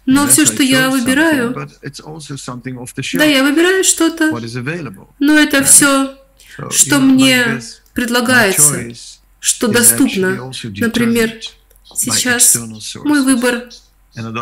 Но 0.06 0.26
все, 0.26 0.46
что 0.46 0.62
я 0.62 0.88
выбираю, 0.88 1.54
да, 3.12 3.24
я 3.24 3.44
выбираю 3.44 3.84
что-то, 3.84 4.32
но 5.18 5.38
это 5.38 5.62
все, 5.62 6.16
что 6.70 6.98
мне 7.00 7.60
предлагается, 7.94 8.88
что 9.40 9.68
доступно. 9.68 10.52
Например, 10.64 11.32
сейчас 11.94 12.56
мой 12.96 13.22
выбор 13.22 13.68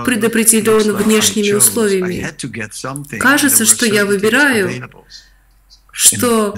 предопределен 0.04 0.96
внешними 0.96 1.52
условиями. 1.52 2.26
Кажется, 3.18 3.64
что 3.64 3.87
я 3.87 4.04
выбираю, 4.06 4.88
что, 5.92 6.54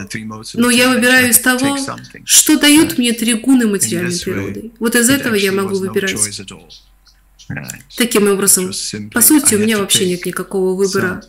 но 0.55 0.71
я 0.71 0.91
выбираю 0.91 1.31
из 1.31 1.39
того, 1.39 1.79
что 2.25 2.59
дают 2.59 2.99
мне 2.99 3.13
три 3.13 3.35
гуны 3.35 3.67
материальной 3.67 4.19
природы. 4.19 4.71
Вот 4.79 4.95
из 4.95 5.09
этого 5.09 5.35
я 5.35 5.53
могу 5.53 5.77
выбирать. 5.77 6.17
Таким 7.97 8.29
образом, 8.29 8.71
по 9.13 9.21
сути, 9.21 9.55
у 9.55 9.59
меня 9.59 9.79
вообще 9.79 10.07
нет 10.09 10.25
никакого 10.27 10.75
выбора. 10.75 11.23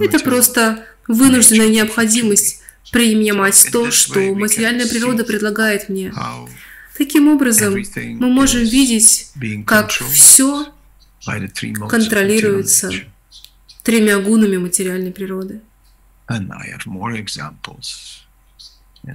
Это 0.00 0.18
просто 0.18 0.84
вынужденная 1.06 1.68
необходимость 1.68 2.63
принимать 2.94 3.68
то, 3.72 3.90
что 3.90 4.20
материальная 4.34 4.86
природа 4.86 5.24
предлагает 5.24 5.88
мне. 5.88 6.14
Таким 6.96 7.26
образом, 7.28 7.74
мы 7.74 8.30
можем 8.30 8.62
видеть, 8.62 9.32
как 9.66 9.90
все 9.90 10.72
контролируется 11.88 12.92
тремя 13.82 14.18
гунами 14.20 14.58
материальной 14.58 15.10
природы. 15.10 15.60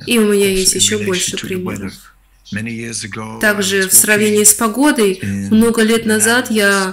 И 0.06 0.20
у 0.20 0.32
меня 0.32 0.50
есть 0.50 0.76
еще 0.76 0.98
больше 1.00 1.38
примеров. 1.38 1.94
Также 3.40 3.88
в 3.88 3.94
сравнении 3.94 4.44
с 4.44 4.54
погодой, 4.54 5.22
много 5.50 5.84
лет 5.84 6.06
назад 6.06 6.52
я 6.52 6.92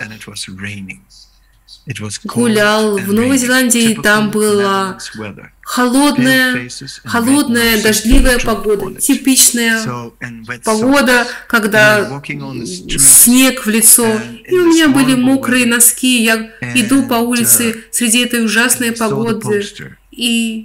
гулял 2.24 2.98
в 2.98 3.12
Новой 3.12 3.38
Зеландии, 3.38 3.98
там 4.02 4.30
была 4.30 4.98
холодная, 5.60 6.68
холодная, 7.04 7.82
дождливая 7.82 8.38
погода, 8.38 9.00
типичная 9.00 9.82
погода, 10.64 11.26
когда 11.48 12.22
снег 12.98 13.66
в 13.66 13.68
лицо, 13.68 14.20
и 14.48 14.58
у 14.58 14.66
меня 14.66 14.88
были 14.88 15.14
мокрые 15.14 15.66
носки, 15.66 16.22
я 16.24 16.50
иду 16.74 17.06
по 17.06 17.14
улице 17.14 17.84
среди 17.90 18.24
этой 18.24 18.44
ужасной 18.44 18.92
погоды, 18.92 19.64
и 20.10 20.64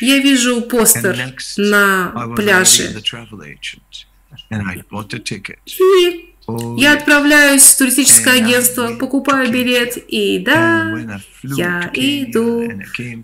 я 0.00 0.18
вижу 0.18 0.62
постер 0.62 1.34
на 1.56 2.34
пляже. 2.36 3.02
И 5.66 6.33
я 6.76 6.92
отправляюсь 6.92 7.62
в 7.62 7.78
туристическое 7.78 8.34
агентство, 8.34 8.94
покупаю 8.94 9.50
билет, 9.50 9.96
и 10.08 10.38
да, 10.38 11.20
я 11.42 11.90
иду 11.94 12.70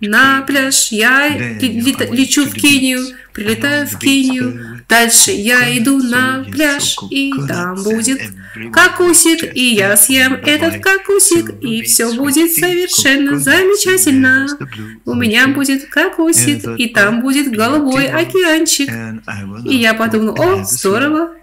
на 0.00 0.42
пляж, 0.42 0.90
я 0.90 1.28
лечу 1.28 2.46
в 2.46 2.54
Кению, 2.54 3.00
прилетаю 3.34 3.86
в 3.86 3.98
Кению, 3.98 4.82
дальше 4.88 5.32
я 5.32 5.76
иду 5.76 5.98
на 6.02 6.44
пляж, 6.50 6.96
и 7.10 7.32
там 7.46 7.82
будет 7.82 8.20
какусик, 8.72 9.54
и 9.54 9.74
я 9.74 9.96
съем 9.98 10.34
этот 10.34 10.82
какусик, 10.82 11.52
и 11.60 11.82
все 11.82 12.14
будет 12.14 12.52
совершенно 12.52 13.38
замечательно. 13.38 14.46
У 15.04 15.14
меня 15.14 15.48
будет 15.48 15.90
какусик, 15.90 16.66
и 16.78 16.88
там 16.88 17.20
будет 17.20 17.50
голубой 17.52 18.06
океанчик. 18.06 18.90
И 19.66 19.76
я 19.76 19.92
подумал, 19.92 20.40
о, 20.40 20.64
здорово, 20.64 21.34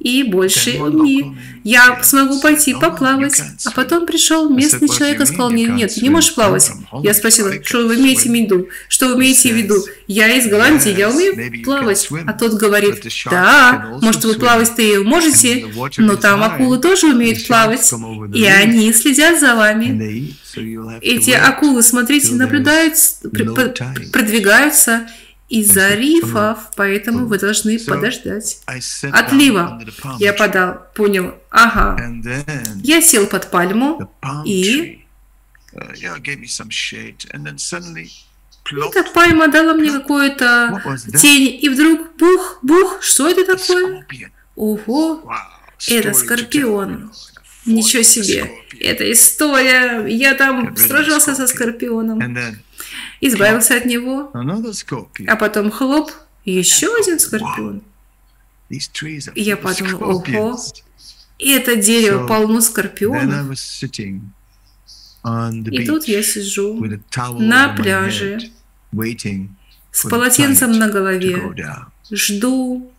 и 0.00 0.22
больше 0.22 0.78
не. 0.78 1.36
Я 1.64 2.02
смогу 2.02 2.40
пойти 2.40 2.74
поплавать. 2.74 3.40
А 3.64 3.70
потом 3.70 4.06
пришел 4.06 4.48
местный 4.48 4.88
человек 4.88 5.20
и 5.20 5.26
сказал 5.26 5.50
мне, 5.50 5.64
нет, 5.64 5.94
ты 5.94 6.00
не 6.00 6.10
можешь 6.10 6.34
плавать. 6.34 6.70
Я 7.02 7.14
спросила, 7.14 7.52
что 7.62 7.86
вы 7.86 7.96
имеете 7.96 8.30
в 8.30 8.32
виду? 8.32 8.68
Что 8.88 9.08
вы 9.08 9.16
имеете 9.16 9.52
в 9.52 9.56
виду? 9.56 9.84
Я 10.06 10.28
из 10.36 10.46
Голландии, 10.46 10.96
я 10.96 11.10
умею 11.10 11.64
плавать. 11.64 12.08
А 12.26 12.32
тот 12.32 12.54
говорит, 12.54 13.06
да, 13.30 13.98
может 14.00 14.24
вы 14.24 14.34
плавать-то 14.34 14.82
и 14.82 14.98
можете, 14.98 15.66
но 15.98 16.16
там 16.16 16.42
акулы 16.42 16.78
тоже 16.78 17.08
умеют 17.08 17.46
плавать, 17.46 17.92
и 18.34 18.44
они 18.44 18.92
следят 18.92 19.40
за 19.40 19.54
вами. 19.54 20.34
Эти 21.02 21.30
акулы, 21.30 21.82
смотрите, 21.82 22.34
наблюдают, 22.34 22.94
продвигаются, 24.12 25.08
из-за 25.48 25.94
рифов, 25.94 26.70
поэтому 26.76 27.26
вы 27.26 27.38
должны 27.38 27.78
подождать. 27.78 28.60
Отлива. 29.12 29.82
Я 30.18 30.32
подал, 30.34 30.86
понял. 30.94 31.34
Ага. 31.50 31.98
Я 32.82 33.00
сел 33.00 33.26
под 33.26 33.50
пальму 33.50 34.12
и... 34.44 35.04
Эта 38.94 39.10
пальма 39.14 39.48
дала 39.48 39.72
мне 39.74 39.90
какую-то 39.90 40.82
тень, 41.18 41.58
и 41.62 41.68
вдруг 41.70 42.16
бух, 42.18 42.58
бух, 42.62 43.02
что 43.02 43.28
это 43.28 43.56
такое? 43.56 44.06
Ого, 44.56 45.32
это 45.88 46.12
скорпион. 46.12 47.10
Ничего 47.64 48.02
себе, 48.02 48.50
это 48.80 49.10
история. 49.10 50.06
Я 50.06 50.34
там 50.34 50.76
сражался 50.76 51.34
со 51.34 51.46
скорпионом 51.46 52.18
избавился 53.20 53.76
от 53.76 53.84
него, 53.84 54.30
а 55.26 55.36
потом 55.36 55.70
хлоп, 55.70 56.10
еще 56.44 56.88
один 57.00 57.18
скорпион. 57.18 57.82
И 58.70 59.42
я 59.42 59.56
подумал, 59.56 60.02
ого, 60.02 60.58
и 61.38 61.50
это 61.52 61.76
дерево 61.76 62.26
полно 62.26 62.60
скорпионов. 62.60 63.56
И 65.70 65.86
тут 65.86 66.04
я 66.08 66.22
сижу 66.22 66.74
на 67.38 67.74
пляже 67.74 68.50
с 69.90 70.02
полотенцем 70.08 70.72
на 70.78 70.88
голове, 70.88 71.54
жду 72.10 72.90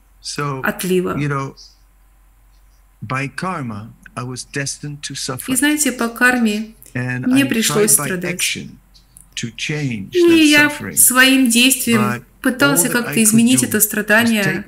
отлива. 0.64 1.18
И 5.48 5.56
знаете, 5.56 5.92
по 5.94 6.10
карме 6.10 6.74
мне 6.94 7.46
пришлось 7.46 7.92
страдать. 7.94 8.58
И 10.12 10.50
я 10.50 10.72
своим 10.96 11.50
действием 11.50 12.24
пытался 12.42 12.90
как-то 12.90 13.22
изменить 13.24 13.64
это 13.64 13.80
страдание, 13.80 14.66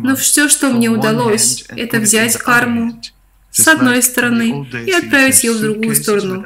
но 0.00 0.16
все, 0.16 0.48
что 0.48 0.70
мне 0.70 0.88
удалось, 0.88 1.64
это 1.68 1.98
взять 1.98 2.36
карму 2.36 3.00
с 3.50 3.68
одной 3.68 4.02
стороны 4.02 4.66
и 4.86 4.92
отправить 4.92 5.44
ее 5.44 5.52
в 5.52 5.60
другую 5.60 5.94
сторону, 5.94 6.44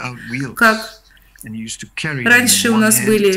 как 0.56 0.95
Раньше 2.24 2.70
у 2.70 2.76
нас 2.76 3.00
были 3.04 3.32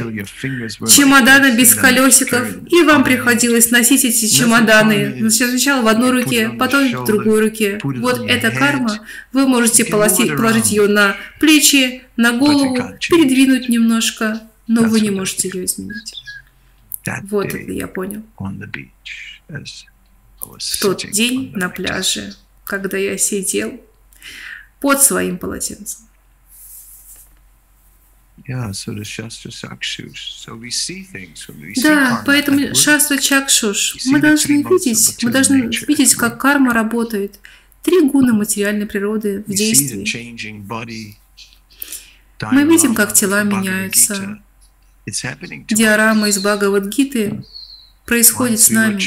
чемоданы 0.87 1.55
без 1.55 1.75
колесиков, 1.75 2.47
и 2.67 2.83
вам 2.83 3.03
приходилось 3.03 3.69
носить 3.71 4.03
эти 4.03 4.25
чемоданы 4.27 5.29
сначала 5.29 5.83
в 5.83 5.87
одной 5.87 6.11
руке, 6.11 6.49
потом 6.49 6.91
в 6.91 7.05
другой 7.05 7.41
руке. 7.41 7.79
Вот 7.83 8.27
эта 8.27 8.51
карма, 8.51 9.05
вы 9.31 9.47
можете 9.47 9.85
положить, 9.85 10.35
положить 10.35 10.71
ее 10.71 10.87
на 10.87 11.15
плечи, 11.39 12.03
на 12.17 12.33
голову, 12.33 12.75
передвинуть 13.09 13.69
немножко, 13.69 14.41
но 14.67 14.83
вы 14.83 15.01
не 15.01 15.11
можете 15.11 15.49
ее 15.49 15.65
изменить. 15.65 16.13
Вот 17.23 17.45
это 17.53 17.71
я 17.71 17.87
понял. 17.87 18.23
В 19.47 20.79
тот 20.81 21.05
день 21.11 21.51
на 21.55 21.69
пляже, 21.69 22.33
когда 22.63 22.97
я 22.97 23.17
сидел 23.17 23.79
под 24.79 25.01
своим 25.01 25.37
полотенцем. 25.37 26.08
Да, 31.83 32.23
поэтому 32.25 32.73
шастра 32.75 33.17
чакшуш. 33.17 33.97
Мы 34.05 34.19
должны 34.21 34.63
видеть, 34.63 35.23
мы 35.23 35.31
должны 35.31 35.55
видеть, 35.87 36.15
как 36.15 36.39
карма 36.41 36.73
работает. 36.73 37.39
Три 37.83 38.01
гуна 38.09 38.33
материальной 38.33 38.85
природы 38.87 39.43
в 39.47 39.51
действии. 39.57 40.03
Мы 42.51 42.63
видим, 42.71 42.95
как 42.95 43.13
тела 43.13 43.43
меняются. 43.43 44.39
Диорама 45.75 46.29
из 46.29 46.39
Бхагавадгиты 46.39 47.43
происходит 48.05 48.59
с 48.59 48.69
нами. 48.69 48.97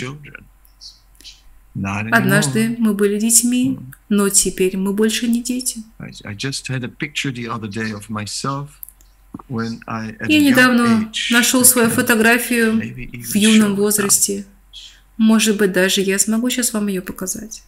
Однажды 2.12 2.76
мы 2.78 2.92
были 2.94 3.18
детьми, 3.18 3.78
но 4.08 4.28
теперь 4.28 4.76
мы 4.76 4.92
больше 4.92 5.26
не 5.26 5.42
дети. 5.42 5.82
Я 10.28 10.40
недавно 10.40 11.10
нашел 11.30 11.64
свою 11.64 11.88
фотографию 11.90 12.74
в 12.74 13.34
юном 13.34 13.76
возрасте. 13.76 14.44
Может 15.16 15.56
быть, 15.58 15.72
даже 15.72 16.00
я 16.00 16.18
смогу 16.18 16.50
сейчас 16.50 16.72
вам 16.72 16.86
ее 16.88 17.00
показать. 17.02 17.64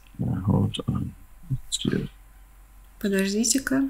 Подождите-ка. 3.01 3.89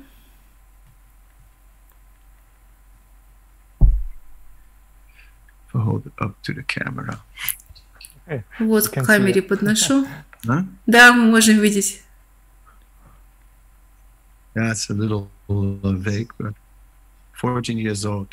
Вот 8.59 8.89
к 8.89 9.05
камере 9.05 9.43
подношу. 9.43 10.07
Да, 10.87 11.13
мы 11.15 11.25
можем 11.31 11.59
видеть. 11.59 12.03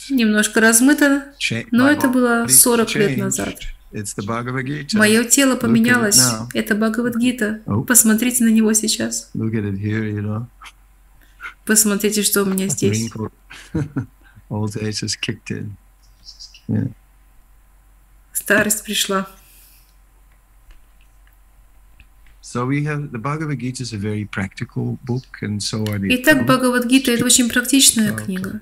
Немножко 0.10 0.62
размыто, 0.62 1.34
но 1.72 1.90
это 1.90 2.08
было 2.08 2.48
40 2.48 2.96
лет 2.96 3.18
назад. 3.18 3.56
Мое 4.94 5.24
тело 5.26 5.56
поменялось. 5.58 6.22
Это 6.54 6.76
Бхагавадгита. 6.76 7.62
Oh. 7.66 7.84
Посмотрите 7.86 8.44
на 8.46 8.50
него 8.50 8.72
сейчас. 8.74 9.30
Посмотрите, 11.66 12.24
что 12.24 12.44
у 12.44 12.46
меня 12.46 12.68
здесь. 12.70 13.12
Старость 18.34 18.84
пришла. 18.86 19.28
Итак, 26.22 26.44
Бхагавадгита– 26.46 27.12
это 27.14 27.26
очень 27.26 27.50
практичная 27.50 28.14
книга. 28.14 28.62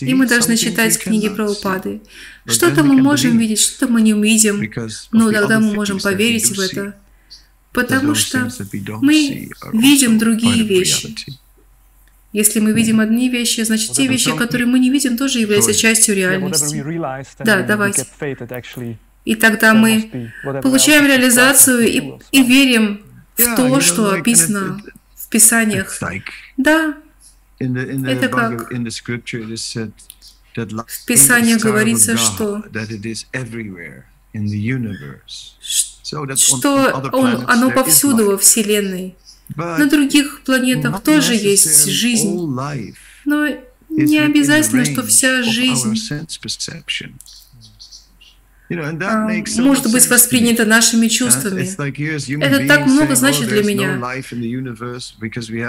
И 0.00 0.14
мы 0.14 0.26
должны 0.26 0.56
читать 0.56 0.98
книги 0.98 1.28
про 1.28 1.50
упады. 1.50 2.00
Что-то 2.46 2.82
мы 2.82 3.00
можем 3.00 3.38
видеть, 3.38 3.60
что-то 3.60 3.92
мы 3.92 4.02
не 4.02 4.14
увидим, 4.14 4.68
но 5.12 5.30
тогда 5.30 5.60
мы 5.60 5.74
можем 5.74 6.00
поверить 6.00 6.56
в 6.56 6.58
это, 6.58 6.96
потому 7.72 8.14
что 8.14 8.50
мы 9.00 9.50
видим 9.72 10.18
другие 10.18 10.64
вещи. 10.64 11.14
Если 12.32 12.60
мы 12.60 12.72
видим 12.72 12.98
одни 12.98 13.28
вещи, 13.28 13.60
значит 13.60 13.92
те 13.92 14.06
вещи, 14.06 14.34
которые 14.34 14.66
мы 14.66 14.78
не 14.78 14.90
видим, 14.90 15.18
тоже 15.18 15.40
являются 15.40 15.74
частью 15.74 16.14
реальности. 16.16 16.82
Да, 17.40 17.62
давайте. 17.62 18.06
И 19.24 19.36
тогда 19.36 19.74
мы 19.74 20.32
получаем 20.62 21.06
реализацию 21.06 21.86
и, 21.86 22.12
и 22.32 22.42
верим 22.42 23.02
в 23.36 23.54
то, 23.54 23.80
что 23.80 24.12
описано 24.14 24.82
в 25.14 25.28
Писаниях. 25.28 25.98
Да, 26.56 26.96
это 28.06 28.28
как 28.28 28.70
в 30.86 31.06
Писании 31.06 31.54
говорится, 31.54 32.16
что 32.16 32.62
что 36.36 37.10
он, 37.12 37.44
оно 37.48 37.70
повсюду 37.70 38.26
во 38.26 38.38
Вселенной. 38.38 39.16
На 39.56 39.88
других 39.88 40.42
планетах 40.44 41.02
тоже 41.02 41.34
есть 41.34 41.86
жизнь, 41.86 42.46
но 43.24 43.46
не 43.88 44.18
обязательно, 44.18 44.84
что 44.84 45.02
вся 45.02 45.42
жизнь 45.42 45.94
может 49.58 49.90
быть 49.92 50.08
воспринято 50.08 50.64
нашими 50.64 51.08
чувствами. 51.08 51.62
Это 52.42 52.66
так 52.66 52.86
много 52.86 53.14
значит 53.14 53.48
для 53.48 53.62
меня. 53.62 53.98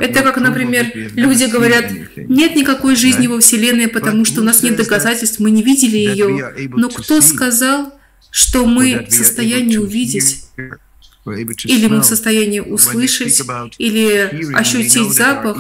Это 0.02 0.22
как, 0.22 0.38
например, 0.38 0.92
люди 1.16 1.46
говорят, 1.46 1.92
нет 2.16 2.56
никакой 2.56 2.96
жизни 2.96 3.28
во 3.28 3.40
Вселенной, 3.40 3.88
потому 3.88 4.26
что 4.26 4.42
у 4.42 4.44
нас 4.44 4.64
нет 4.64 4.76
доказательств, 4.76 5.40
мы 5.40 5.52
не 5.52 5.64
видели 5.64 5.98
ее. 5.98 6.70
Но 6.70 6.90
кто 6.90 7.22
сказал, 7.22 7.94
что 8.32 8.66
мы 8.66 9.06
в 9.10 9.14
состоянии 9.14 9.78
увидеть? 9.78 10.46
Или 11.26 11.88
мы 11.88 12.02
в 12.02 12.06
состоянии 12.06 12.60
услышать, 12.60 13.42
или 13.78 14.54
ощутить 14.54 15.14
запах. 15.14 15.58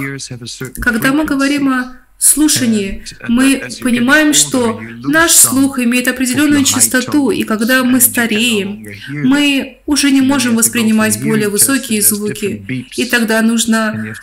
Когда 0.82 1.14
мы 1.14 1.26
говорим 1.26 1.70
о 1.70 2.03
слушании 2.26 3.04
мы 3.28 3.70
понимаем, 3.82 4.34
что 4.34 4.82
наш 5.04 5.34
слух 5.34 5.80
имеет 5.80 6.08
определенную 6.08 6.64
частоту, 6.64 7.32
и 7.32 7.44
когда 7.44 7.84
мы 7.84 8.00
стареем, 8.02 8.86
мы 9.10 9.80
уже 9.86 10.12
не 10.12 10.22
можем 10.22 10.56
воспринимать 10.56 11.22
более 11.22 11.50
высокие 11.50 12.02
звуки, 12.02 12.66
и 12.96 13.06
тогда 13.06 13.42
нужно 13.42 14.16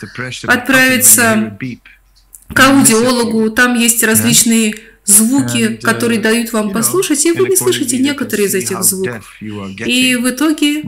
отправиться 0.47 1.57
к 2.53 2.59
аудиологу, 2.59 3.49
там 3.51 3.75
есть 3.77 4.03
различные 4.03 4.75
звуки, 5.05 5.79
которые 5.81 6.19
дают 6.19 6.51
вам 6.53 6.71
послушать, 6.71 7.25
и 7.25 7.31
вы 7.31 7.49
не 7.49 7.55
слышите 7.55 7.97
некоторые 7.97 8.47
из 8.47 8.55
этих 8.55 8.83
звуков. 8.83 9.35
И 9.41 10.15
в 10.15 10.29
итоге 10.29 10.83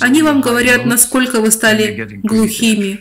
они 0.00 0.22
вам 0.22 0.40
говорят, 0.40 0.84
насколько 0.86 1.40
вы 1.40 1.50
стали 1.50 2.20
глухими. 2.22 3.00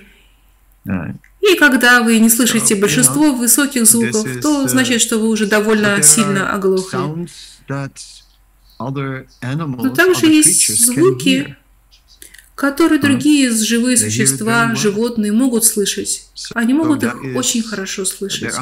И 1.51 1.55
когда 1.55 2.01
вы 2.01 2.19
не 2.19 2.29
слышите 2.29 2.75
большинство 2.75 3.34
высоких 3.34 3.86
звуков, 3.86 4.27
то 4.41 4.67
значит, 4.67 5.01
что 5.01 5.19
вы 5.19 5.29
уже 5.29 5.45
довольно 5.45 6.01
сильно 6.01 6.53
оглохли. 6.53 6.97
Но 8.79 9.89
также 9.95 10.25
есть 10.27 10.86
звуки, 10.86 11.55
которые 12.55 12.99
другие 12.99 13.51
живые 13.51 13.97
существа, 13.97 14.73
животные 14.75 15.31
могут 15.31 15.65
слышать. 15.65 16.27
Они 16.53 16.73
могут 16.73 17.03
их 17.03 17.13
очень 17.36 17.62
хорошо 17.62 18.05
слышать. 18.05 18.53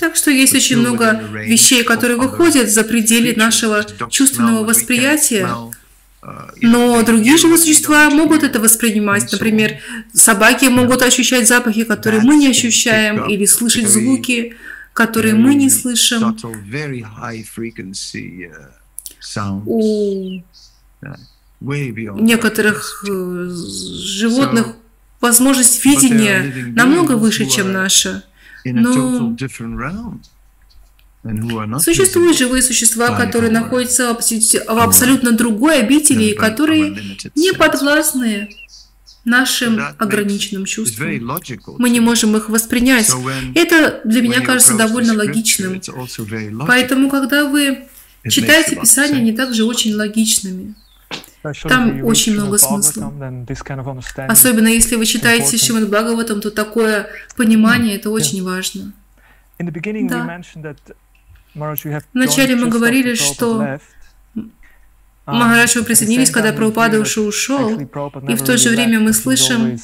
Так 0.00 0.16
что 0.16 0.30
есть 0.30 0.54
очень 0.54 0.78
много 0.78 1.22
вещей, 1.46 1.84
которые 1.84 2.16
выходят 2.18 2.70
за 2.70 2.82
пределы 2.82 3.34
нашего 3.36 3.84
чувственного 4.10 4.64
восприятия, 4.64 5.48
но 6.60 7.02
другие 7.02 7.36
живые 7.36 7.58
существа 7.58 8.08
могут 8.10 8.42
это 8.42 8.60
воспринимать. 8.60 9.30
Например, 9.32 9.78
собаки 10.12 10.66
могут 10.66 11.02
ощущать 11.02 11.46
запахи, 11.46 11.84
которые 11.84 12.22
мы 12.22 12.36
не 12.36 12.48
ощущаем, 12.48 13.28
или 13.28 13.44
слышать 13.44 13.88
звуки, 13.88 14.56
которые 14.92 15.34
мы 15.34 15.54
не 15.54 15.70
слышим. 15.70 16.36
У 19.66 20.42
некоторых 22.22 23.04
э, 23.08 23.48
животных 23.50 24.76
возможность 25.20 25.84
видения 25.84 26.72
намного 26.74 27.12
выше, 27.16 27.46
чем 27.46 27.72
наша. 27.72 28.24
Но 28.64 29.36
Существуют 31.80 32.36
живые 32.36 32.62
существа, 32.62 33.16
которые 33.16 33.50
находятся 33.50 34.14
в 34.14 34.78
абсолютно 34.78 35.32
другой 35.32 35.80
обители, 35.80 36.24
и 36.24 36.34
которые 36.34 36.94
не 37.34 37.52
подвластны 37.52 38.48
нашим 39.24 39.80
ограниченным 39.98 40.66
чувствам. 40.66 41.08
Мы 41.78 41.88
не 41.88 42.00
можем 42.00 42.36
их 42.36 42.50
воспринять. 42.50 43.10
Это 43.54 44.02
для 44.04 44.20
меня 44.20 44.40
кажется 44.42 44.76
довольно 44.76 45.14
логичным. 45.14 45.80
Поэтому, 46.66 47.08
когда 47.08 47.46
вы 47.46 47.88
читаете 48.28 48.76
Писание, 48.76 49.20
они 49.20 49.32
также 49.32 49.64
очень 49.64 49.94
логичными. 49.94 50.74
Там 51.68 52.04
очень 52.04 52.34
много 52.34 52.58
смысла. 52.58 53.12
Особенно 54.28 54.68
если 54.68 54.96
вы 54.96 55.06
читаете 55.06 55.56
Шимад 55.58 55.88
Бхагаватам, 55.88 56.40
то 56.42 56.50
такое 56.50 57.08
понимание, 57.36 57.96
это 57.96 58.10
очень 58.10 58.42
важно. 58.44 58.92
Да. 60.08 60.42
Вначале 62.12 62.56
мы 62.56 62.68
говорили, 62.68 63.14
что 63.14 63.78
Махарадж, 65.26 65.78
вы 65.78 65.84
присоединились, 65.84 66.30
когда 66.30 66.52
Прабхупада 66.52 66.98
уже 67.00 67.20
ушел, 67.22 67.78
и 67.78 68.34
в 68.34 68.42
то 68.44 68.56
же 68.58 68.70
время 68.70 69.00
мы 69.00 69.12
слышим, 69.12 69.78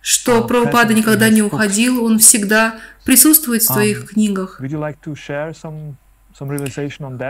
что 0.00 0.42
Прабхупада 0.44 0.94
никогда 0.94 1.28
не 1.28 1.42
уходил, 1.42 2.04
он 2.04 2.18
всегда 2.18 2.78
присутствует 3.04 3.62
в 3.62 3.66
своих 3.66 4.10
книгах. 4.10 4.60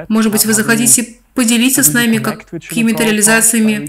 Может 0.09 0.33
быть, 0.33 0.45
вы 0.47 0.53
захотите 0.53 1.17
поделиться 1.35 1.83
с 1.83 1.95
нами 1.95 2.19
какими-то 2.19 3.05
реализациями. 3.05 3.89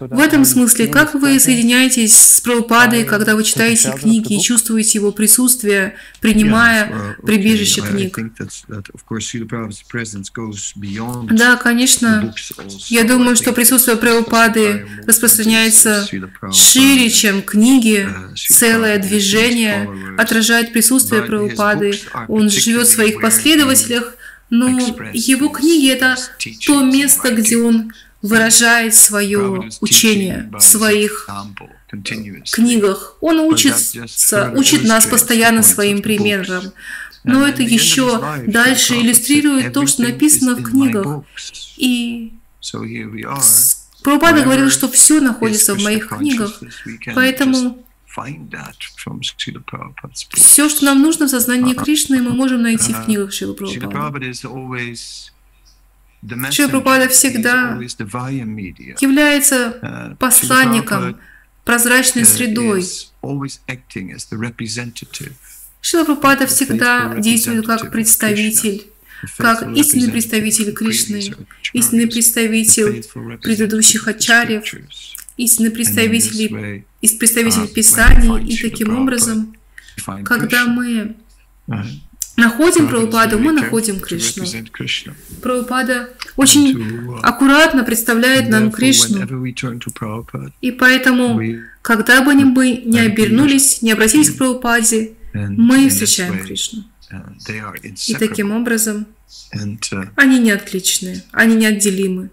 В 0.00 0.20
этом 0.20 0.44
смысле, 0.44 0.86
как 0.88 1.14
вы 1.14 1.40
соединяетесь 1.40 2.14
с 2.14 2.40
Прабхупадой, 2.42 3.04
когда 3.04 3.34
вы 3.36 3.42
читаете 3.42 3.90
книги 3.92 4.34
и 4.34 4.40
чувствуете 4.40 4.98
его 4.98 5.10
присутствие, 5.10 5.94
принимая 6.20 7.16
прибежище 7.24 7.80
книг? 7.80 8.18
Да, 11.30 11.56
конечно. 11.56 12.34
Я 12.88 13.04
думаю, 13.04 13.36
что 13.36 13.52
присутствие 13.52 13.96
Прабхупады 13.96 14.86
распространяется 15.06 16.06
шире, 16.52 17.08
чем 17.08 17.40
книги. 17.42 18.06
Целое 18.36 18.98
движение 18.98 19.88
отражает 20.18 20.72
присутствие 20.74 21.22
Прабхупады. 21.22 21.98
Он 22.28 22.50
живет 22.50 22.86
в 22.88 22.90
своих 22.90 23.22
последователях, 23.22 24.16
но 24.54 24.68
его 25.12 25.48
книги— 25.48 25.90
это 25.90 26.16
то 26.64 26.82
место, 26.82 27.34
где 27.34 27.56
он 27.56 27.92
выражает 28.22 28.94
свое 28.94 29.70
учение 29.80 30.48
в 30.52 30.60
своих 30.60 31.28
книгах. 32.52 33.16
Он 33.20 33.40
учится, 33.40 34.52
учит 34.54 34.84
нас 34.84 35.06
постоянно 35.06 35.62
своим 35.62 36.02
примером. 36.02 36.72
Но 37.24 37.46
это 37.46 37.62
еще 37.62 38.22
дальше 38.46 38.94
иллюстрирует 38.94 39.72
то, 39.72 39.86
что 39.86 40.02
написано 40.02 40.54
в 40.54 40.62
книгах. 40.62 41.24
И 41.76 42.32
Прабхупада 44.02 44.42
говорил, 44.42 44.70
что 44.70 44.88
все 44.88 45.20
находится 45.20 45.74
в 45.74 45.82
моих 45.82 46.08
книгах. 46.08 46.60
Поэтому 47.14 47.84
Все, 50.34 50.68
что 50.68 50.84
нам 50.84 51.02
нужно 51.02 51.26
в 51.26 51.30
сознании 51.30 51.74
Кришны, 51.74 52.22
мы 52.22 52.30
можем 52.30 52.62
найти 52.62 52.92
в 52.92 53.04
книгах 53.04 53.32
Шилы 53.32 53.54
Прабхупады. 53.54 54.32
Шила 56.52 56.68
Прабхупада 56.68 57.08
всегда 57.08 57.78
является 59.00 60.16
посланником, 60.18 61.18
прозрачной 61.64 62.24
средой. 62.24 62.84
Шила 65.80 66.04
Прабхупада 66.04 66.46
всегда 66.46 67.14
действует 67.16 67.66
как 67.66 67.90
представитель 67.90 68.86
как 69.38 69.62
истинный 69.76 70.10
представитель 70.10 70.72
Кришны, 70.72 71.34
истинный 71.72 72.06
представитель 72.06 73.02
предыдущих 73.40 74.06
ачарьев, 74.08 74.64
истинный 75.36 75.70
представитель, 75.70 76.84
из 77.00 77.12
представителей 77.12 77.68
Писаний, 77.68 78.44
и 78.44 78.56
таким 78.56 78.96
образом, 78.96 79.54
когда 80.24 80.66
мы 80.66 81.16
находим 82.36 82.88
Прабхупаду, 82.88 83.38
мы 83.38 83.52
находим 83.52 84.00
Кришну. 84.00 84.44
Прабхупада 85.42 86.10
очень 86.36 87.18
аккуратно 87.22 87.84
представляет 87.84 88.48
нам 88.48 88.70
Кришну. 88.70 89.20
И 90.60 90.70
поэтому, 90.72 91.40
когда 91.82 92.22
бы 92.22 92.34
мы 92.34 92.82
не 92.84 93.00
обернулись, 93.00 93.82
не 93.82 93.92
обратились 93.92 94.30
к 94.30 94.38
Прабхупаде, 94.38 95.12
мы 95.32 95.88
встречаем 95.88 96.38
Кришну. 96.44 96.84
И 98.06 98.14
таким 98.14 98.50
образом 98.50 99.06
uh, 99.54 100.08
они 100.16 100.40
не 100.40 100.50
отличны, 100.50 101.22
они 101.32 101.54
неотделимы. 101.54 102.30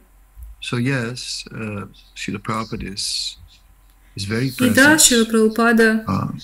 Uh, 0.62 1.88
И 4.16 4.70
да, 4.70 5.00
Шила 5.00 5.26
Прабхупада 5.26 6.04
uh, 6.08 6.40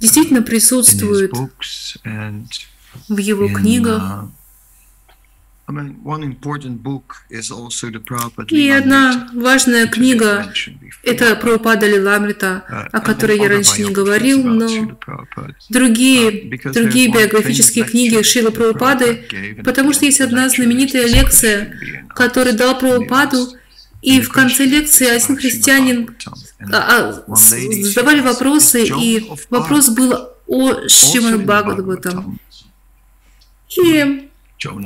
действительно 0.00 0.42
присутствует 0.42 1.32
в 3.08 3.16
его 3.16 3.48
книгах, 3.48 4.02
uh, 4.02 4.28
и 8.50 8.68
одна 8.68 9.30
важная 9.32 9.86
книга– 9.86 10.52
это 11.04 11.36
Прабхупада 11.36 11.86
Лиламрита, 11.86 12.64
uh, 12.68 12.88
о 12.92 13.00
которой 13.00 13.38
я 13.38 13.48
раньше 13.48 13.82
не 13.82 13.92
говорил, 13.92 14.42
но 14.44 14.98
другие, 15.70 16.50
uh, 16.50 16.72
другие 16.72 17.10
биографические 17.10 17.84
книги 17.86 18.20
Шила 18.22 18.50
Прабхупады, 18.50 19.24
потому 19.64 19.92
что 19.94 20.04
есть 20.04 20.20
одна 20.20 20.48
знаменитая 20.50 21.06
лекция, 21.06 21.74
которую 22.14 22.56
дал 22.56 22.78
Прабхупаду, 22.78 23.56
и 24.02 24.20
в 24.20 24.30
конце 24.30 24.64
лекции 24.64 25.06
один 25.06 25.36
христианин 25.36 26.14
а, 26.72 27.22
а, 27.28 27.36
задавали 27.36 28.20
вопросы, 28.20 28.84
и 28.84 29.30
вопрос 29.48 29.88
был 29.90 30.28
о 30.48 30.88
Шримад 30.88 31.44
Бхагаватам. 31.44 32.40
И 33.76 34.28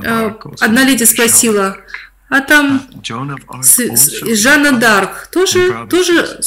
э, 0.05 0.33
одна 0.61 0.85
леди 0.85 1.05
спросила, 1.05 1.79
а 2.29 2.41
там 2.41 2.83
Жанна 4.35 4.73
Дарк 4.79 5.29
тоже, 5.33 5.87
тоже 5.89 6.41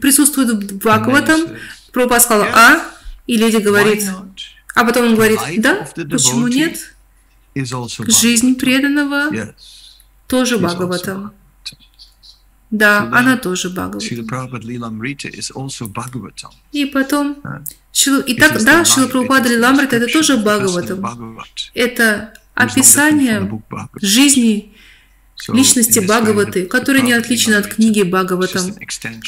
присутствует 0.00 0.50
в 0.50 0.76
Бхагаватам? 0.76 1.56
Прабхупад 1.90 2.22
сказал, 2.22 2.46
а? 2.54 2.84
И 3.26 3.36
леди 3.36 3.56
говорит, 3.56 4.04
а 4.74 4.84
потом 4.84 5.06
он 5.06 5.14
говорит, 5.14 5.40
да, 5.56 5.88
почему 5.94 6.48
нет? 6.48 6.94
Жизнь 7.54 8.56
преданного 8.56 9.54
тоже 10.28 10.58
Бхагаватам. 10.58 11.32
Да, 12.70 13.08
она 13.12 13.36
тоже 13.36 13.68
Бхагаватам. 13.68 14.00
И 16.72 16.84
потом 16.86 17.42
Шил, 17.92 18.20
и 18.20 18.34
так, 18.34 18.62
да, 18.62 18.84
Шила 18.84 19.08
Прабхупада 19.08 19.48
Лиламрита 19.48 19.96
это 19.96 20.06
тоже 20.06 20.36
Бхагаватам. 20.36 21.04
Это 21.74 22.32
описание 22.54 23.50
жизни 24.00 24.72
личности 25.48 25.98
Бхагаваты, 25.98 26.66
которая 26.66 27.02
не 27.02 27.12
отлична 27.12 27.58
от 27.58 27.66
книги 27.66 28.02
Бхагаватам. 28.02 28.76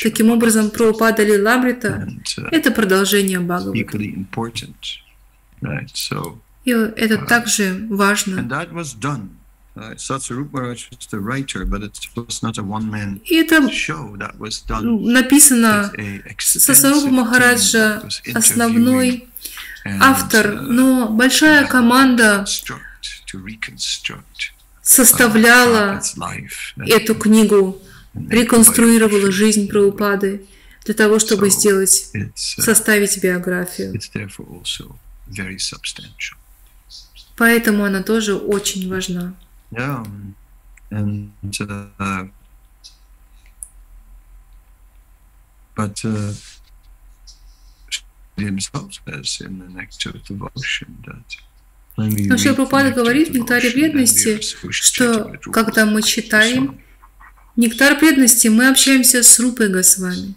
Таким 0.01 0.31
образом, 0.31 0.71
Прабхупада 0.71 1.25
Лиламрита– 1.25 2.09
это 2.53 2.71
продолжение 2.71 3.41
Бхагавата. 3.41 3.77
И 6.65 6.71
это 6.71 7.15
uh, 7.15 7.27
также 7.27 7.87
важно. 7.91 8.49
Uh, 9.75 9.97
И 13.25 13.35
это 13.37 13.61
написано 15.09 15.93
Сасарупа 16.39 17.09
Махараджа, 17.09 18.03
основной 18.35 19.29
автор, 19.87 20.47
uh, 20.47 20.61
но 20.61 21.09
большая 21.09 21.67
команда 21.67 22.45
составляла 24.83 26.03
эту 26.77 27.15
книгу, 27.15 27.81
реконструировала 28.15 29.33
жизнь 29.33 29.69
Прабхупады 29.69 30.47
для 30.85 30.93
того, 30.93 31.19
чтобы 31.19 31.49
сделать, 31.49 32.11
uh, 32.15 32.31
составить 32.35 33.23
биографию. 33.23 33.99
Поэтому 37.39 37.85
она 37.85 38.03
тоже 38.03 38.35
очень 38.35 38.91
важна. 38.91 39.35
Yeah, 39.73 40.05
and 40.91 41.33
uh, 41.99 42.25
but 45.75 46.05
uh, 46.05 46.33
himself 48.37 48.93
says 48.93 49.41
in 49.41 49.59
the 49.61 49.69
Nectar 49.69 50.11
of 50.11 50.25
Devotion 50.25 51.03
that 51.07 51.39
но 51.97 52.39
Шилпрапада 52.39 52.91
говорит 52.91 53.29
в 53.29 53.35
«Нектаре 53.35 53.71
преданности», 53.71 54.41
что 54.71 55.37
когда 55.53 55.85
мы 55.85 56.03
читаем 56.03 56.81
«Нектар 57.57 57.99
преданности», 57.99 58.49
мы 58.49 58.69
общаемся 58.69 59.23
с 59.23 59.39
Рупой 59.39 59.69
Госвами. 59.69 60.35